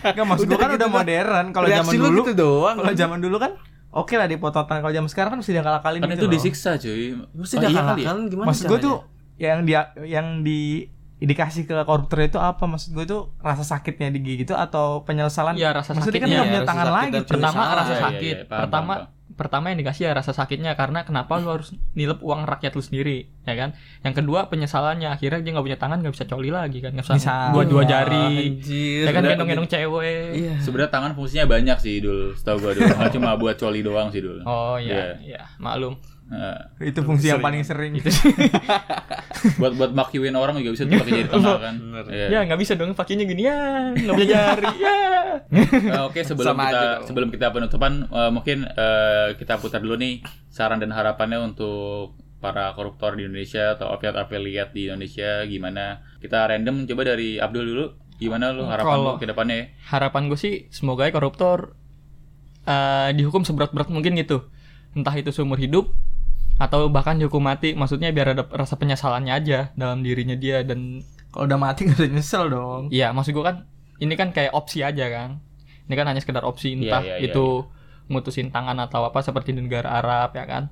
[0.02, 1.46] Enggak maksud gua Udah kan gitu udah modern.
[1.50, 2.76] Kalau zaman dulu gitu doang.
[2.76, 3.52] kalau zaman dulu kan
[3.90, 4.81] oke lah dipotong tangan.
[4.83, 6.33] Kalau zaman sekarang kan mesti diakal-akalin Kan gitu itu loh.
[6.33, 7.04] disiksa cuy.
[7.33, 8.07] Mesti Oh, dia iya kali ya?
[8.07, 8.87] kan gimana Maksud gue caranya?
[8.87, 8.96] tuh
[9.37, 10.61] yang dia yang di
[11.18, 15.70] dikasih ke koruptor itu apa maksud gue itu rasa sakitnya digigit itu atau penyesalan Iya,
[15.72, 18.37] rasa maksudnya kan sakitnya, nggak punya rasa tangan sakit lagi pertama rasa Iya, iya, sakit
[18.37, 18.92] iya, pertama
[19.38, 23.31] pertama yang dikasih ya rasa sakitnya karena kenapa lu harus nilep uang rakyat lu sendiri
[23.42, 23.70] ya kan
[24.03, 27.14] yang kedua penyesalannya akhirnya dia nggak punya tangan nggak bisa coli lagi kan nggak bisa
[27.16, 27.37] Bisa.
[27.48, 29.01] dua dua Iya, jari Anjir.
[29.01, 30.55] ya kan Udah, gendong-gendong cewek Iya.
[30.59, 32.35] Sebenarnya tangan fungsinya banyak sih dul.
[32.35, 32.90] Setahu gue dul.
[32.90, 34.42] Nggak cuma buat coli doang sih dul.
[34.42, 35.14] oh Iya.
[35.14, 35.94] iya iya maklum
[36.29, 38.12] Nah, itu fungsi yang paling sering itu
[39.61, 41.75] buat buat makiwin orang juga bisa tuh pakai jari tengah kan.
[41.75, 42.05] Bener.
[42.07, 42.27] Iya.
[42.29, 43.59] ya nggak bisa dong pakinya gini ya
[43.95, 44.97] nggak punya jari ya
[45.49, 50.21] Eh, Oke sebelum Sama kita sebelum kita penutupan eh, mungkin eh, kita putar dulu nih
[50.47, 55.85] saran dan harapannya untuk para koruptor di Indonesia atau afiliat-afiliat di Indonesia gimana?
[56.19, 57.87] Kita random coba dari Abdul dulu.
[58.17, 59.67] Gimana lu harapan Kalau- lu ke depannya ya?
[59.88, 61.73] harapan gue sih semoga ya koruptor
[62.64, 64.45] eh, dihukum seberat-berat mungkin gitu
[64.91, 65.95] entah itu seumur hidup
[66.59, 71.47] atau bahkan dihukum mati maksudnya biar ada rasa penyesalannya aja dalam dirinya dia dan kalau
[71.47, 73.57] udah mati gak usah nyesel dong Iya, maksud gua kan
[73.99, 75.42] ini kan kayak opsi aja kan.
[75.87, 77.66] Ini kan hanya sekedar opsi Iya, entah iya, iya, itu
[78.07, 80.71] mutusin tangan atau apa seperti di negara Arab ya kan.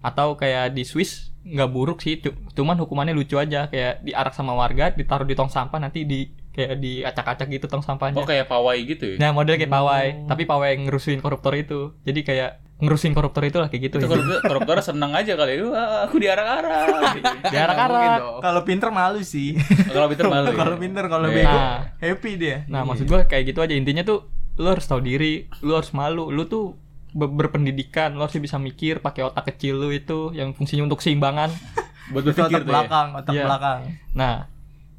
[0.00, 4.52] Atau kayak di Swiss nggak buruk sih, cu- cuman hukumannya lucu aja kayak diarak sama
[4.52, 8.16] warga, ditaruh di tong sampah nanti di kayak diacak-acak gitu tong sampahnya.
[8.16, 9.16] Oh kayak pawai gitu ya?
[9.20, 11.92] Nah, model kayak pawai, tapi pawai yang ngerusuin koruptor itu.
[12.00, 13.96] Jadi kayak ngerusuin koruptor itu lah kayak gitu.
[13.96, 15.62] Itu koruptor, koruptor seneng aja kali.
[15.62, 17.14] Wah, aku diarak-arak.
[17.14, 17.34] Gitu.
[17.54, 18.18] Diarak-arak.
[18.40, 19.54] kalau pinter malu sih
[19.86, 20.50] Kalau Peter malu.
[20.50, 20.56] ya?
[20.56, 21.36] kalau pinter kalau Iya.
[21.38, 25.00] bego Nah, happy dia Nah, maksud gua kayak gitu aja intinya tuh lu harus tahu
[25.00, 26.78] diri, lu harus malu, lu tuh
[27.10, 31.50] be- berpendidikan, lu harus bisa mikir pakai otak kecil lu itu yang fungsinya untuk seimbangan.
[32.12, 32.70] Buat itu berpikir otak tuh ya.
[32.70, 33.44] belakang otak Iya.
[33.44, 33.80] belakang
[34.12, 34.34] Nah,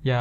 [0.01, 0.19] ya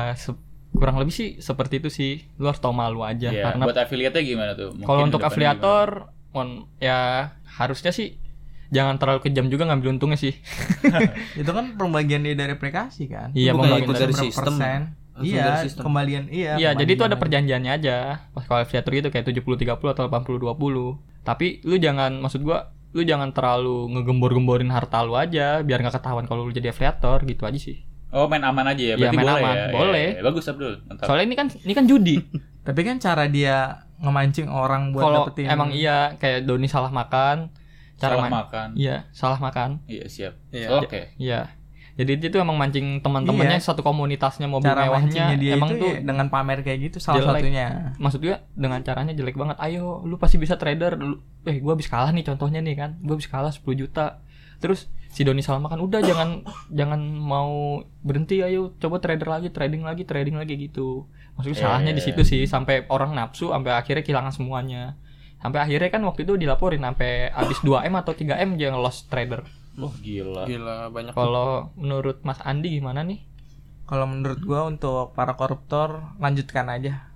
[0.71, 2.13] kurang lebih sih seperti itu sih.
[2.35, 4.71] Lu harus tahu malu aja Iya, karena buat afiliatnya gimana tuh?
[4.71, 5.89] Mungkin kalau untuk afiliator
[6.31, 8.19] mon, ya harusnya sih
[8.69, 10.35] jangan terlalu kejam juga ngambil untungnya sih.
[11.41, 14.35] itu kan pembagian dia dari aplikasi kan Iya, Bukan pembagian dari sistem.
[14.59, 14.81] persen?
[15.15, 15.83] Iya dari sistem.
[15.87, 17.97] kembalian iya Iya, jadi itu ada perjanjiannya aja.
[18.35, 21.23] Pas kalau afiliator itu kayak 70 30 atau 80 20.
[21.23, 26.27] Tapi lu jangan maksud gua lu jangan terlalu ngegembor-gemborin harta lu aja biar nggak ketahuan
[26.27, 27.83] kalau lu jadi afiliator gitu aja sih.
[28.11, 28.95] Oh main aman aja ya?
[28.95, 29.55] Iya, Berarti main boleh aman.
[29.55, 29.67] ya?
[29.71, 30.07] Boleh.
[30.09, 30.23] Iya, iya.
[30.23, 30.75] Bagus Abdul.
[30.83, 31.05] Mantap.
[31.07, 32.17] Soalnya ini kan ini kan judi.
[32.67, 37.51] tapi kan cara dia ngemancing orang buat Kalau dapetin emang iya kayak Doni salah makan,
[37.95, 38.69] cara Salah main- makan.
[38.75, 39.71] Iya, salah makan.
[39.85, 40.35] Iya siap.
[40.49, 40.69] Iya.
[40.77, 41.15] Oke.
[41.17, 41.53] Iya.
[41.95, 43.71] Jadi itu emang mancing teman-temannya Iya.
[43.71, 47.23] satu komunitasnya mobil cara mewahnya dia emang itu tuh ya dengan pamer kayak gitu salah
[47.23, 47.39] jelek.
[47.39, 51.73] satunya maksud gue dengan caranya jelek banget ayo lu pasti bisa trader lu, eh gua
[51.73, 54.19] habis kalah nih contohnya nih kan gua habis kalah 10 juta
[54.59, 56.43] terus si Doni Salma kan udah jangan
[56.75, 61.07] jangan mau berhenti ayo coba trader lagi trading lagi trading lagi gitu.
[61.39, 64.99] Maksudnya Iya, salahnya iya, di situ sih sampai orang nafsu sampai akhirnya kehilangan semuanya.
[65.39, 69.07] Sampai akhirnya kan waktu itu dilaporin sampai habis 2 m atau 3 m dia lost
[69.07, 69.47] trader.
[69.79, 70.51] Oh gila.
[70.51, 71.13] Gila banyak.
[71.15, 73.23] kalau menurut Mas Andi gimana nih?
[73.85, 77.13] Kalau menurut gua untuk para koruptor lanjutkan aja.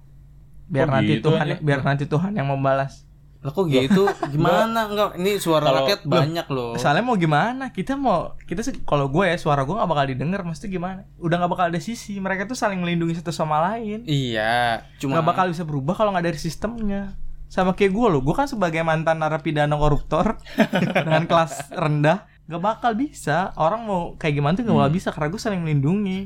[0.68, 1.56] Biar Oh, nanti gitu Tuhan aja?
[1.64, 3.07] biar nanti Tuhan yang membalas
[3.38, 4.10] Lah kok gitu?
[4.34, 4.86] Gimana?
[4.86, 6.74] Enggak, ini suara Kalau- rakyat banyak loh.
[6.74, 7.70] soalnya mau gimana?
[7.70, 11.00] Kita mau kita sih kalau gue ya suara gue nggak bakal didengar maksudnya gimana?
[11.16, 14.02] Udah nggak bakal ada sisi mereka tuh saling melindungi satu sama lain.
[14.04, 17.14] Iya, cuma nggak bakal bisa berubah kalau nggak dari sistemnya.
[17.46, 20.36] Sama kayak gue loh gue kan sebagai mantan narapidana koruptor
[21.06, 23.54] dengan kelas rendah nggak bakal bisa.
[23.54, 26.20] Orang mau kayak gimana tuh nggak bakal bisa karena gue saling melindungi.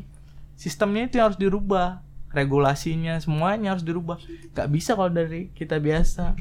[0.57, 2.01] Sistemnya itu yang harus dirubah.
[2.33, 4.17] Regulasinya semuanya harus dirubah.
[4.51, 6.33] Nggak bisa kalau dari kita biasa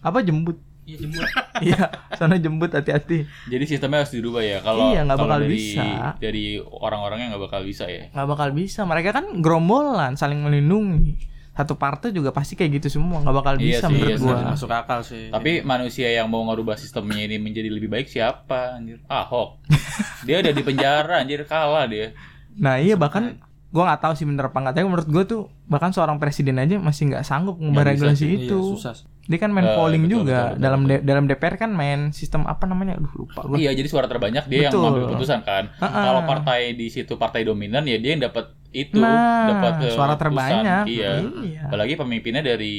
[0.00, 1.22] apa jembut Iya jemput.
[1.66, 1.80] iya
[2.12, 4.58] sana jembut hati-hati Jadi sistemnya harus dirubah ya.
[4.58, 5.86] Kalau Iya, nggak kalau bakal dari, bisa.
[6.16, 8.04] Dari orang-orangnya nggak bakal bisa ya.
[8.08, 11.14] nggak bakal bisa mereka kan gerombolan saling melindungi
[11.52, 14.24] satu partai juga pasti kayak gitu semua nggak bakal Iya bisa sih, menurut iya sih.
[14.24, 15.24] gua masuk akal sih.
[15.28, 18.98] Tapi manusia yang mau ngerubah sistemnya ini menjadi lebih baik siapa anjir?
[19.06, 19.60] Ahok.
[20.26, 22.16] Dia udah di penjara anjir kalah dia.
[22.52, 25.88] nah iya bahkan gue nggak tahu sih bener apa nggak tapi menurut gue tuh bahkan
[25.88, 28.94] seorang presiden aja masih nggak sanggup ngubah regulasi sih, itu Iya, susah.
[29.30, 30.96] Dia kan main Eh, polling betul, juga betul, betul, dalam betul.
[30.98, 34.44] D- dalam DPR kan main sistem apa namanya aduh lupa gue Iya, jadi suara terbanyak
[34.44, 34.66] dia Betul.
[34.66, 35.64] yang mengambil keputusan kan.
[35.78, 36.00] Ha-ha.
[36.02, 40.84] Kalau partai di situ partai dominan ya dia yang dapat itu, nah dapat suara terbanyak
[40.84, 41.10] Iya.
[41.40, 41.62] iya.
[41.64, 42.74] Apalagi pemimpinnya dari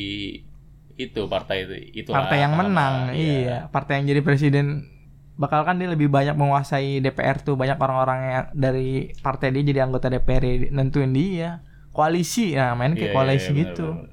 [0.96, 4.86] itu partai itu partai yang menang iya partai yang jadi presiden
[5.34, 9.80] bakal kan dia lebih banyak menguasai DPR tuh banyak orang-orang yang dari partai dia jadi
[9.82, 14.11] anggota DPR ya, nentuin dia koalisi nah main kayak Iya, koalisi iya, gitu benar-benar.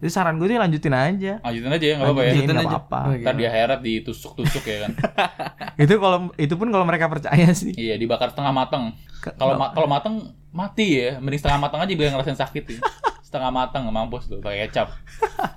[0.00, 2.30] Jadi saran gue tuh lanjutin aja Lanjutin aja ya, nggak apa-apa ya.
[2.32, 2.66] Lanjutin, aja.
[2.66, 4.90] apa-apa Ntar di akhirat ditusuk-tusuk ya kan.
[5.82, 8.96] itu kalau itu pun kalau mereka percaya sih iya, dibakar setengah matang.
[9.18, 10.14] Ke- Kalau ma- kalau matang
[10.50, 12.80] mati ya, mending setengah matang aja biar ngerasain sakit ya.
[13.22, 14.90] Setengah matang mampus tuh pakai kecap.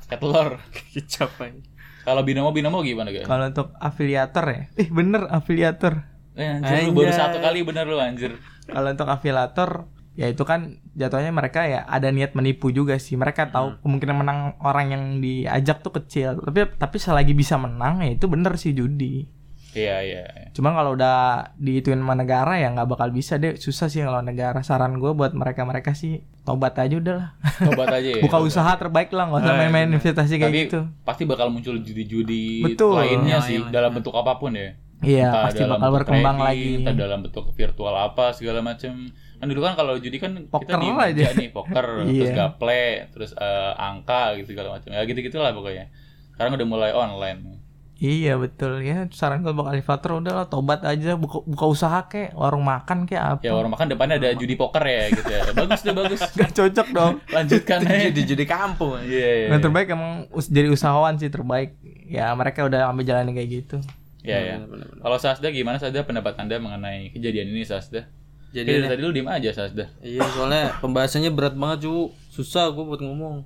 [0.06, 0.50] Kayak telur.
[0.94, 1.58] Kicap aja.
[2.04, 3.24] Kalau binomo binomo gimana guys?
[3.24, 6.04] kalau untuk afiliator ya eh bener afiliator
[6.34, 8.36] Eh, anjir, lu baru satu kali bener lu anjir.
[8.66, 10.60] kalau untuk afiliator ya itu kan
[10.92, 13.52] jatuhnya mereka ya ada niat menipu juga sih mereka Hmm.
[13.52, 18.26] tahu kemungkinan menang orang yang diajak tuh kecil tapi tapi selagi bisa menang ya itu
[18.26, 19.26] bener sih judi
[19.74, 20.22] Iya, iya.
[20.24, 20.48] iya.
[20.54, 21.18] cuma kalau udah
[21.56, 25.34] diituin sama negara ya nggak bakal bisa deh susah sih kalau negara saran gue buat
[25.34, 28.22] mereka mereka sih tobat aja udah lah Tobat aja ya.
[28.22, 28.48] buka tobat.
[28.48, 29.98] usaha terbaik lah nggak usah Eh, main-main bener.
[29.98, 33.02] investasi kayak Tapi gitu pasti bakal muncul judi-judi Betul.
[33.02, 33.74] lainnya Yang sih lain.
[33.74, 34.78] dalam bentuk apa pun ya.
[35.04, 38.94] Iya Entah pasti dalam bakal berkembang trading, lagi Entah dalam bentuk virtual apa segala macam.
[39.12, 42.34] Kan dulu kan kalau judi kan Poker kita di meja nih poker, terus Iya.
[42.34, 44.90] gaple, terus eh, angka gitu segala macam.
[44.90, 45.92] Ya gitu-gitulah pokoknya.
[46.32, 47.60] Sekarang udah mulai online.
[47.96, 52.36] iya betul ya saran gue bakal afiliator udah lah tobat aja buka, buka usaha kek
[52.36, 55.48] warung makan kek apa Ya orang makan depannya ada judi poker ya gitu ya.
[55.56, 56.20] Bagus deh bagus.
[56.20, 58.12] Gak cocok dong Lanjutkan aja.
[58.12, 59.00] Jadi jadi kampung.
[59.00, 59.48] Iya, iya.
[59.56, 61.80] Yang terbaik emang jadi usahawan sih terbaik.
[62.04, 63.78] Ya mereka udah ambil jalan kayak gitu.
[64.24, 64.56] Iya, iya.
[65.04, 68.08] Kalau Sasda gimana Sasda pendapat Anda mengenai kejadian ini Sasda?
[68.56, 69.92] Jadi Jadi tadi lu diem aja Sasda.
[70.00, 73.44] Iya soalnya pembahasannya berat banget cu Susah gue buat ngomong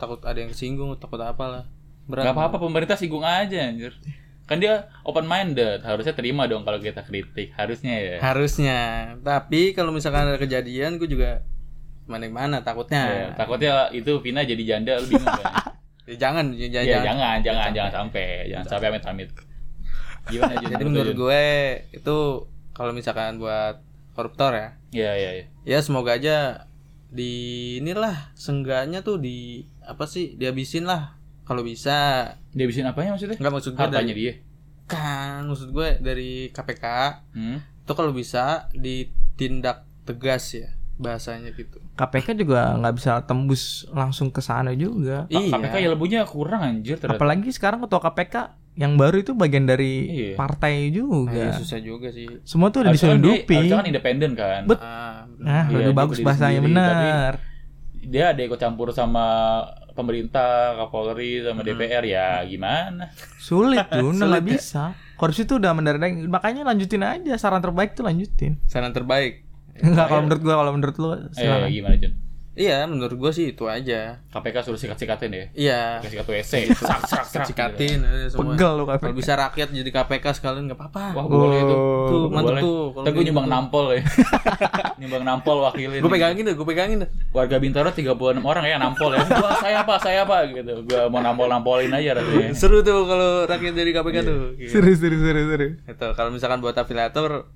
[0.00, 1.68] Takut ada yang kesinggung Takut apalah
[2.08, 3.92] Berat Gak apa-apa pemerintah singgung aja anjir.
[4.48, 8.16] Kan dia open minded, harusnya terima dong kalau kita kritik, harusnya ya.
[8.18, 8.78] Harusnya
[9.22, 11.44] Tapi kalau misalkan ada kejadian Gue juga
[12.10, 13.02] Mana-mana Ya, takutnya
[13.38, 15.54] takutnya itu Vina jadi janda lu bingung kan?
[16.10, 19.30] Ya, Jangan ya, jangan, Ya, jangan, jangan, jangan sampai, jangan sampai amit-amit.
[20.28, 20.70] Gimana Jun?
[20.76, 21.20] Jadi menurut Jun?
[21.24, 21.44] gue
[21.90, 22.16] Itu
[22.74, 23.80] Kalau misalkan buat
[24.12, 25.46] koruptor ya Iya, iya, iya.
[25.64, 26.66] Ya semoga aja
[27.08, 27.32] Di
[27.78, 33.38] inilah Seenggaknya tuh di Apa sih Dihabisin lah Kalau bisa Dia habisin apanya maksudnya?
[33.38, 34.34] Enggak maksud gue Hartanya dari, dia.
[34.84, 36.84] Kan maksud gue dari KPK
[37.32, 37.58] Hmm?
[37.80, 41.80] itu kalau bisa ditindak tegas ya bahasanya gitu.
[41.96, 45.24] KPK juga nggak bisa tembus langsung ke sana juga.
[45.26, 45.50] Iya.
[45.50, 47.16] KPK ya lebunya kurang anjir ternyata.
[47.16, 48.34] Apalagi sekarang ketua KPK
[48.80, 50.32] yang baru itu bagian dari Iya.
[50.34, 51.36] partai Nah, juga.
[51.38, 52.24] ya susah juga sih.
[52.42, 53.54] Semua tuh udah kan diselundupi.
[53.54, 54.62] harusnya kan independen kan.
[54.64, 57.32] Bet- Ah, Nah, Iya, udah bagus bahasanya sendiri, benar.
[58.02, 59.24] Dia ada ikut campur sama
[59.90, 63.12] pemerintah, Kapolri sama DPR ya gimana?
[63.36, 64.96] Sulit tuh, nggak bisa.
[65.14, 68.56] Korupsi tuh udah mendarah Makanya lanjutin aja saran terbaik tuh lanjutin.
[68.64, 69.44] saran terbaik.
[69.76, 71.68] Enggak kalau menurut gua, kalau menurut lu Eh silakan.
[71.68, 72.12] gimana Jun?
[72.60, 74.20] Iya, menurut gua sih itu aja.
[74.28, 75.44] KPK suruh sikat-sikatin ya?
[75.56, 75.80] Iya.
[76.04, 77.46] Sikat WC, serak serak serak.
[77.48, 78.52] Cikatin aja semua.
[78.52, 79.16] Pegel lu Kalau KPK.
[79.16, 81.04] bisa rakyat jadi KPK sekalian nggak apa-apa.
[81.16, 81.78] Wah boleh tuh.
[82.04, 82.60] Tuh, mantep boleh.
[82.60, 83.54] tuh, kalau Ntar gue kayak nyumbang gitu.
[83.56, 84.02] nampol ya.
[85.00, 86.00] nyumbang nampol wakilin.
[86.04, 87.10] Gue pegangin deh, gue pegangin deh.
[87.32, 88.12] Warga Bintaro 36
[88.44, 89.24] orang ya nampol ya.
[89.24, 90.84] Gua saya apa, saya apa gitu.
[90.84, 92.52] Gua mau nampol-nampolin aja rasanya.
[92.52, 94.38] Seru tuh kalau rakyat jadi KPK tuh.
[94.60, 94.70] Gitu.
[94.76, 95.68] Seru seru seru seru.
[95.80, 97.48] Itu kalau misalkan buat afiliator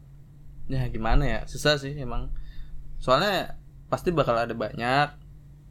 [0.64, 1.40] ya gimana ya?
[1.44, 2.32] Susah sih emang.
[2.96, 3.60] Soalnya
[3.94, 5.14] pasti bakal ada banyak.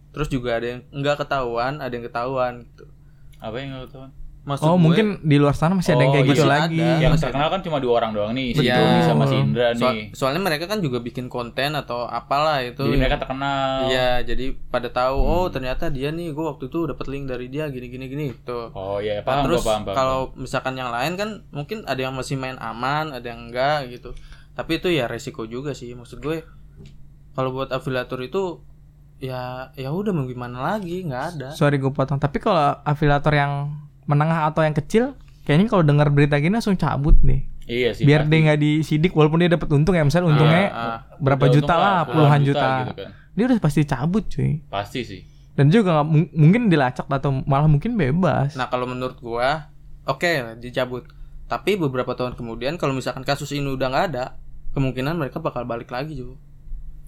[0.09, 2.85] Terus juga ada yang nggak ketahuan, ada yang ketahuan gitu.
[3.37, 4.07] Apa yang nggak tahu?
[4.43, 6.75] Maksud Oh, gue- mungkin di luar sana masih ada yang Oh, kayak gitu masih lagi.
[6.77, 6.99] ada.
[6.99, 8.75] Yang Masih terkenal kan cuma dua orang doang nih, si Iya.
[8.75, 10.05] Tommy sama si Indra Soal- nih.
[10.11, 12.83] soalnya mereka kan juga bikin konten atau apalah itu.
[12.83, 13.87] Jadi mereka terkenal.
[13.87, 17.71] Iya, jadi pada tahu oh ternyata dia nih gue waktu itu dapat link dari dia
[17.71, 18.67] gini gini gini gitu.
[18.69, 19.95] Oh iya, Nah, paham terus paham, paham.
[19.95, 24.11] kalau misalkan yang lain kan mungkin ada yang masih main aman, ada yang enggak gitu.
[24.51, 26.43] Tapi itu ya resiko juga sih maksud gue.
[27.33, 28.61] Kalau buat afiliator itu
[29.17, 31.49] ya ya udah mau gimana lagi nggak ada.
[31.53, 32.17] Sorry gue potong.
[32.17, 37.15] Tapi kalau afiliator yang menengah atau yang kecil, kayaknya kalau dengar berita gini langsung cabut
[37.19, 37.41] deh.
[37.63, 38.03] Iya sih.
[38.03, 38.31] Biar pasti.
[38.31, 40.97] dia nggak disidik walaupun dia dapat untung ya misalnya untungnya Ah, ah.
[41.15, 42.67] berapa Udah juta untung lah, puluhan juta.
[42.83, 43.09] gitu kan.
[43.33, 44.51] Dia udah pasti cabut cuy.
[44.67, 45.21] Pasti sih.
[45.53, 48.53] Dan juga nggak mung- mungkin dilacak atau malah mungkin bebas.
[48.53, 49.71] Nah kalau menurut gua
[50.03, 50.27] oke
[50.59, 51.07] dicabut.
[51.47, 54.25] Tapi beberapa tahun kemudian kalau misalkan kasus ini udah nggak ada,
[54.73, 56.35] kemungkinan mereka bakal balik lagi juga.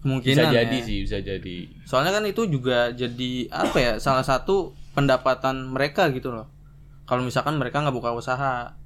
[0.05, 0.85] Kemungkinan Bisa jadi ya.
[0.85, 1.57] sih, bisa jadi.
[1.81, 4.55] Soalnya kan itu juga jadi apa ya salah satu
[4.93, 6.45] pendapatan mereka gitu loh.
[7.03, 8.77] Kalau misalkan mereka nggak buka usaha.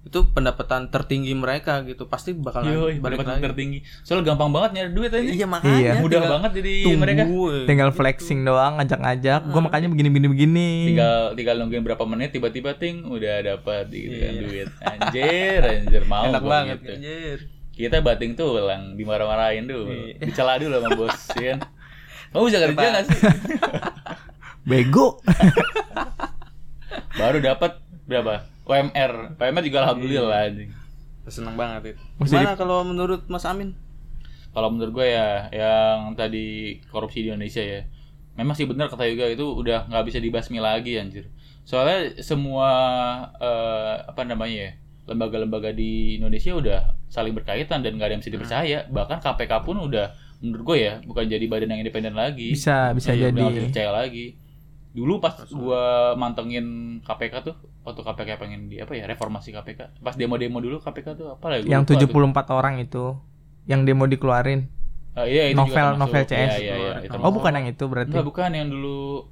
[0.00, 3.78] itu pendapatan tertinggi mereka gitu pasti bakal Yo, balik pendapatan lagi tertinggi.
[4.00, 5.20] Soalnya gampang banget nyari duit aja.
[5.26, 5.92] iya makanya Iya.
[5.98, 7.22] Mudah tinggal banget jadi tunggu, mereka.
[7.66, 7.98] tinggal gitu.
[7.98, 13.34] flexing doang ngajak-ngajak gue makanya begini-begini begini Tinggal tinggal nungguin berapa menit tiba-tiba ting udah
[13.42, 14.40] dapat gitu kan Iya.
[14.40, 14.68] duit.
[14.80, 16.92] Anjir, anjir mau enak banget gitu.
[16.94, 17.38] anjir
[17.78, 19.86] Kita bating tuh ulang dimarah-marahin dulu.
[19.94, 20.18] Iya.
[20.26, 21.58] Dicela dulu sama bos, ya kan.
[22.34, 22.90] Kamu bisa kerja Apa?
[22.90, 23.18] gak sih?
[24.68, 25.16] bego
[27.20, 28.44] Baru dapat berapa?
[28.68, 29.40] UMR.
[29.40, 30.72] UMR juga alhamdulillah anjing.
[31.28, 33.76] seneng banget itu gimana kalau menurut Mas Amin
[34.56, 37.84] Kalau menurut gue ya yang tadi korupsi di Indonesia ya.
[38.32, 41.28] Memang sih benar kata Yoga itu udah nggak bisa dibasmi lagi anjir.
[41.68, 42.70] Soalnya semua
[43.36, 44.72] eh, apa namanya ya
[45.04, 48.78] lembaga-lembaga di Indonesia udah saling berkaitan dan nggak ada yang bisa dipercaya.
[48.88, 52.54] Bahkan KPK pun udah menurut gue ya bukan jadi badan yang independen lagi.
[52.54, 54.26] bisa bisa udah bisa jadi dipercaya lagi.
[54.88, 60.00] Dulu pas gua mantengin KPK tuh waktu KPK pengen di apa ya reformasi KPK.
[60.00, 61.66] Pas demo-demo dulu KPK tuh apa ya?
[61.66, 62.48] Gua yang lupa tuh.
[62.48, 63.04] 74 orang itu
[63.68, 64.72] yang demo dikeluarin
[65.18, 67.84] Ah, iya, itu juga novel novel CS Iya, iya, iya, itu oh bukan yang itu
[67.90, 69.26] berarti Enggak, bukan yang dulu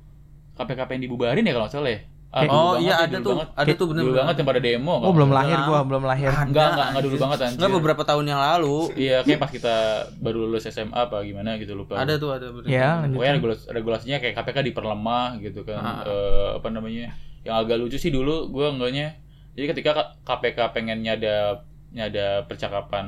[0.59, 2.01] KPK pengen dibubarin ya kalau nggak salah ya.
[2.37, 3.49] Kayak- dulu oh banget iya ya, ada tuh banget.
[3.57, 4.95] ada tuh bener Dulu banget yang pada demo.
[4.99, 6.31] oh belum lahir gua belum lahir.
[6.31, 7.57] Enggak, enggak, enggak dulu banget anjir.
[7.57, 9.77] Enggak beberapa tahun yang lalu Iya, kayak pas kita
[10.17, 11.97] baru lulus SMA apa gimana gitu lupa.
[11.97, 15.81] ada tuh ada ya lanjut Pokoknya regulas, regulasinya kayak KPK diperlemah gitu kan.
[15.81, 16.01] Ah.
[16.03, 17.17] Eh, apa namanya?
[17.41, 19.17] Yang agak lucu sih dulu gua enggaknya.
[19.53, 19.91] Jadi ketika
[20.23, 23.07] KPK pengen nyadap nyada percakapan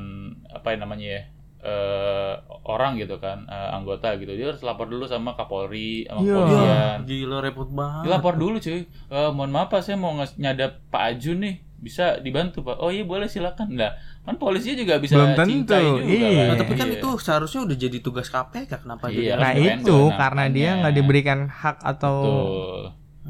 [0.48, 1.22] apa yang namanya ya?
[1.58, 4.30] Eh orang gitu kan, eh, anggota gitu.
[4.30, 6.30] Dia harus lapor dulu sama Kapolri, sama Iya.
[6.32, 6.96] kepolisian.
[7.04, 8.82] gila repot banget Dia lapor dulu cuy.
[8.84, 11.56] Eh, mohon maaf Pak, saya mau nyadap Pak Ajun nih.
[11.76, 12.76] Bisa dibantu Pak.
[12.76, 13.70] Oh iya boleh silakan.
[13.70, 16.26] Nah, kan polisinya juga bisa Belum tentu, juga iya.
[16.42, 16.46] kan.
[16.46, 16.96] Nah, tapi kan Iya.
[16.96, 20.74] itu seharusnya udah jadi tugas KPK kenapa Iya, nah itu nah, karena dia makanya.
[20.80, 22.82] nggak diberikan hak atau Betul.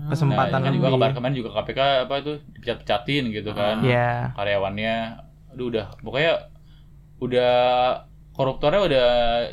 [0.09, 1.13] kesempatan nah, kan juga lebih.
[1.13, 4.95] kemarin juga KPK apa itu dipecat-pecatin gitu kan ya karyawannya
[5.53, 6.33] aduh udah pokoknya
[7.19, 7.55] udah
[8.39, 9.09] koruptornya udah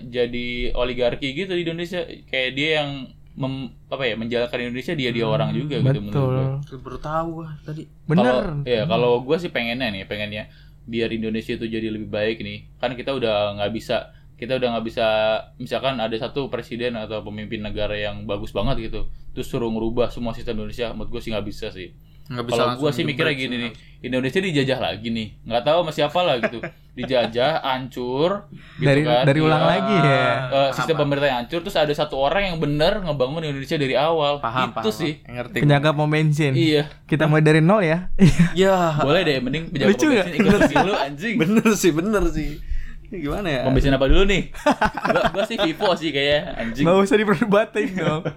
[0.06, 2.06] jadi oligarki gitu di Indonesia.
[2.30, 2.90] Kayak dia yang
[3.36, 6.80] mem- apa ya menjalankan Indonesia dia dia orang juga gitu menurut betul.
[6.80, 7.84] baru tahu gua tadi.
[8.06, 8.46] Bener.
[8.46, 10.44] Kalau ya kalau gue sih pengennya nih pengennya
[10.86, 12.70] biar Indonesia itu jadi lebih baik nih.
[12.78, 15.08] Kan kita udah nggak bisa kita udah nggak bisa
[15.56, 20.36] misalkan ada satu presiden atau pemimpin negara yang bagus banget gitu terus suruh ngerubah semua
[20.36, 21.96] sistem Indonesia menurut gue sih nggak bisa sih
[22.26, 23.62] kalau gue sih mikirnya gini sih.
[23.62, 25.28] nih Indonesia dijajah lagi nih.
[25.44, 26.62] Nggak tahu sama siapa lah gitu.
[26.94, 29.26] Dijajah hancur gitu dari kan.
[29.26, 29.68] dari ulang Iya.
[29.68, 30.26] lagi ya.
[30.48, 34.38] Eh, sistem pemerintah yang hancur terus ada satu orang yang benar ngebangun Indonesia dari awal.
[34.40, 35.14] Paham itu paham sih.
[35.22, 35.58] ngerti.
[35.60, 36.54] Penjaga pom bensin.
[36.54, 36.86] Iya.
[37.04, 38.10] Kita mulai dari nol ya?
[38.54, 38.94] Ya.
[39.02, 41.36] Boleh deh mending penjaga Lucu pom bensin ikut pemilu anjing.
[41.36, 42.50] Bener sih bener sih.
[43.06, 43.62] Gimana ya?
[43.66, 44.42] Pom bensin apa dulu nih?
[45.04, 46.84] gua, gua sih Vivo sih kayaknya anjing.
[46.86, 48.22] nggak usah diperdebatin dong.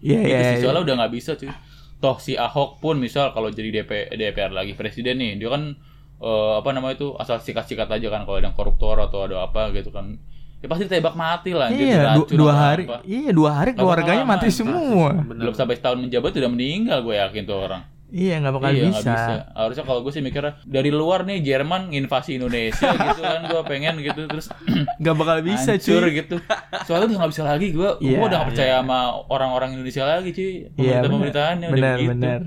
[0.00, 0.64] Iya iya iya.
[0.64, 1.52] soalnya udah nggak bisa cuy.
[2.00, 5.76] Toh si Ahok pun misal kalau jadi DP, DPR lagi presiden nih, dia kan
[6.20, 9.68] eh, apa namanya itu asal sikat-sikat aja kan kalau ada yang koruptor atau ada apa
[9.76, 10.16] gitu kan.
[10.60, 13.00] Ya pasti ditembak mati lah iya dua apa hari apa.
[13.08, 17.56] iya dua hari keluarganya mati semua Belum sampai setahun menjabat udah meninggal gue yakin tuh
[17.64, 17.82] orang.
[18.10, 19.34] Iya nggak bakal iya, nggak bisa.
[19.52, 23.94] Harusnya kalau gue sih mikirnya dari luar nih Jerman invasi Indonesia gitu kan gue pengen
[23.98, 24.50] gitu terus
[25.00, 26.36] nggak bakal bisa hancur cuy gitu.
[26.84, 30.30] Soalnya udah nggak bisa lagi gue, Iya, gue udah gak percaya sama orang-orang Indonesia lagi
[30.30, 30.44] cuy.
[30.46, 32.10] iya Pemerintah benar pemerintahannya udah benar begitu.
[32.12, 32.40] benar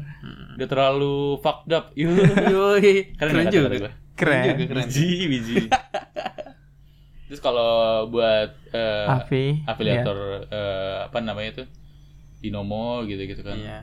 [0.53, 1.85] Udah terlalu fucked up.
[1.97, 2.13] Yuh.
[2.53, 3.91] Yoi, Keren, keren juga gue?
[4.13, 5.55] keren juga keren Biji, biji.
[7.27, 11.63] Terus kalau buat eh, Afi afiliator eh, apa namanya itu
[12.37, 13.57] Dinomo gitu-gitu kan.
[13.57, 13.79] iya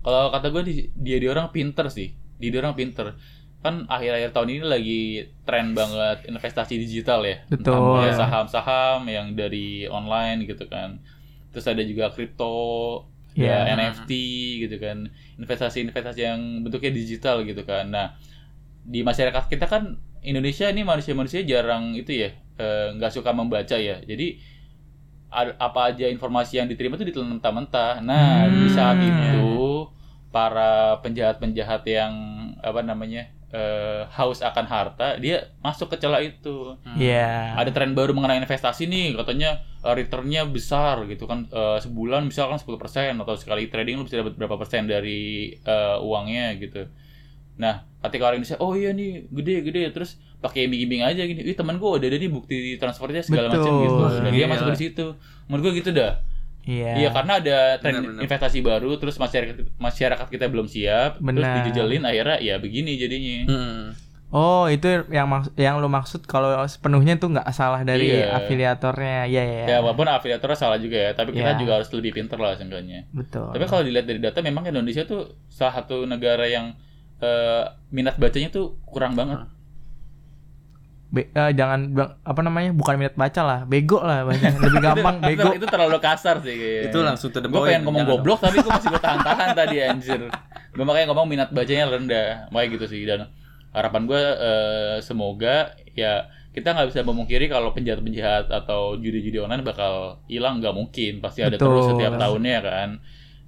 [0.00, 2.12] Kalau kata gue di- dia dia orang pinter sih.
[2.40, 3.14] Dia dia orang pinter.
[3.60, 5.00] Kan akhir-akhir tahun ini lagi
[5.44, 7.44] tren banget investasi digital ya.
[7.52, 7.76] Betul.
[7.76, 10.96] Mulai saham-saham yang dari online gitu kan.
[11.52, 13.04] Terus ada juga kripto,
[13.36, 13.76] ya Iya.
[13.76, 14.10] NFT
[14.64, 15.12] gitu kan.
[15.36, 17.92] Investasi-investasi yang bentuknya digital gitu kan.
[17.92, 18.16] Nah,
[18.82, 24.00] di masyarakat kita kan Indonesia ini manusia-manusia jarang itu ya eh, nggak suka membaca ya.
[24.04, 24.36] Jadi
[25.30, 28.02] ad- apa aja informasi yang diterima itu ditelan mentah-mentah.
[28.02, 29.08] Nah, di saat Hmm.
[29.08, 29.38] itu
[30.30, 32.12] para penjahat-penjahat yang
[32.62, 36.78] apa namanya eh, haus akan harta, dia masuk ke celah itu.
[36.94, 42.30] iya Ada tren baru mengenai investasi nih, katanya eh, returnnya besar gitu kan Eh, sebulan
[42.30, 46.86] misalkan 10% atau sekali trading lu bisa dapat berapa persen dari eh, uangnya gitu.
[47.58, 51.44] Nah, ketika orang Indonesia, oh iya nih gede-gede terus pakai iming-iming aja gini.
[51.44, 54.00] Ih, teman gua udah ada nih bukti transfernya segala macam gitu.
[54.22, 54.48] Dan dia Iya.
[54.48, 55.06] masuk di situ.
[55.50, 56.12] Menurut gua gitu dah.
[56.62, 58.20] Iya Iya, karena ada tren Benar, benar.
[58.22, 61.54] investasi baru terus masyarakat masyarakat kita belum siap, terus Benar.
[61.62, 63.38] dijejelin akhirnya ya begini jadinya.
[63.46, 63.82] Hmm.
[64.30, 68.36] oh itu yang maksud yang lu maksud kalau sepenuhnya tuh nggak salah dari Iya.
[68.36, 71.58] afiliatornya iya iya Ya, walaupun afiliatornya salah juga ya, tapi kita Iya.
[71.58, 73.10] juga harus lebih pinter lah seenggaknya.
[73.10, 76.78] betul Tapi kalau dilihat dari data memang Indonesia tuh salah satu negara yang
[77.18, 79.44] eh, minat bacanya tuh kurang banget.
[81.10, 82.70] Be- eh, jangan bang- apa namanya?
[82.70, 84.62] Bukan minat baca lah, bego lah bahasanya.
[84.62, 85.50] Lebih gampang bego.
[85.58, 86.86] itu terlalu kasar sih kayaknya.
[86.86, 90.20] Itu langsung to the Gue pengen ngomong goblok tapi gue masih gue tahan-tahan tadi anjir.
[90.70, 92.46] Gue makanya ngomong minat bacanya rendah.
[92.54, 93.26] Makanya gitu sih dan
[93.74, 100.18] harapan gue eh, semoga ya kita nggak bisa memungkiri kalau penjahat-penjahat atau judi-judi online bakal
[100.26, 101.74] hilang nggak mungkin pasti ada Betul.
[101.74, 102.88] terus setiap tahunnya kan.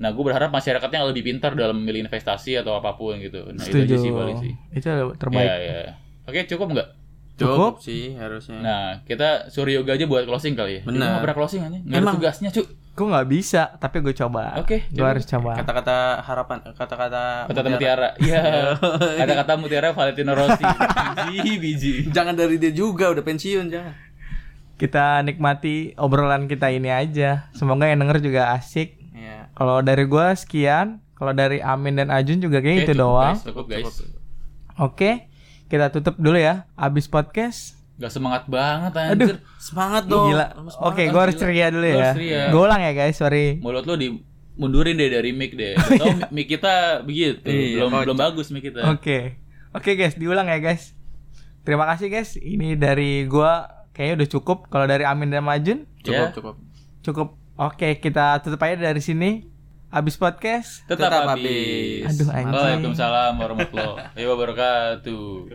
[0.02, 3.54] Nah gue berharap masyarakatnya lebih pintar dalam memilih investasi atau apa pun gitu.
[3.54, 4.52] Nah itu aja sih paling sih.
[4.74, 5.46] Itu terbaik.
[5.46, 5.82] Ya, ya.
[6.26, 7.01] Oke cukup nggak?
[7.38, 8.60] Cukup sih harusnya.
[8.60, 10.80] Nah kita suruh yoga aja buat closing kali ya.
[10.84, 10.96] Benar.
[10.96, 11.78] Ini nggak pernah closing aja.
[11.80, 12.14] Nggak ada Emang.
[12.20, 12.62] tugasnya cu.
[12.92, 14.60] Gue nggak bisa, tapi gue coba.
[14.60, 15.16] Oke, gue coba.
[15.16, 15.56] harus coba.
[15.56, 18.12] Kata-kata harapan, kata-kata Kata mutiara.
[18.20, 18.76] Iya.
[19.16, 20.60] Kata-kata mutiara Valentino Rossi.
[21.32, 21.92] Biji, biji.
[22.12, 23.96] Jangan dari dia juga udah pensiun jangan.
[24.76, 27.48] Kita nikmati obrolan kita ini aja.
[27.56, 29.00] Semoga yang denger juga asik.
[29.16, 29.48] Iya.
[29.56, 31.00] Kalau dari gua sekian.
[31.16, 33.34] Kalau dari Amin dan Ajun juga kayak Oke, itu cukup, doang.
[33.38, 33.94] Guys, cukup guys.
[34.74, 35.10] Oke,
[35.72, 36.68] kita tutup dulu ya.
[36.76, 37.80] Abis podcast.
[37.96, 39.36] Gak semangat banget anjir.
[39.56, 40.36] Semangat dong.
[40.36, 40.52] Gila.
[40.84, 42.12] Oke, gua harus ceria dulu Lu ya.
[42.52, 43.56] Gue ulang ya guys, sorry.
[43.56, 44.12] Mulut lo di
[44.52, 45.72] mundurin deh dari mic deh.
[45.80, 47.40] Atau mic kita begitu.
[47.48, 48.84] Iya, belum belum bagus mic kita.
[48.92, 49.40] Oke.
[49.72, 50.92] Oke guys, diulang ya guys.
[51.64, 52.36] Terima kasih guys.
[52.36, 53.64] Ini dari gua
[53.96, 54.68] kayaknya udah cukup.
[54.68, 56.34] Kalau dari Amin dan Majun Cukup, Ya.
[56.36, 56.54] cukup.
[57.00, 57.28] cukup.
[57.56, 59.46] Oke, kita tutup aja dari sini.
[59.88, 60.88] Abis podcast.
[60.88, 61.44] Tetap, Tetap habis.
[62.02, 62.16] habis.
[62.16, 62.56] Aduh, anjing.
[62.56, 65.52] Waalaikumsalam warahmatullahi wabarakatuh.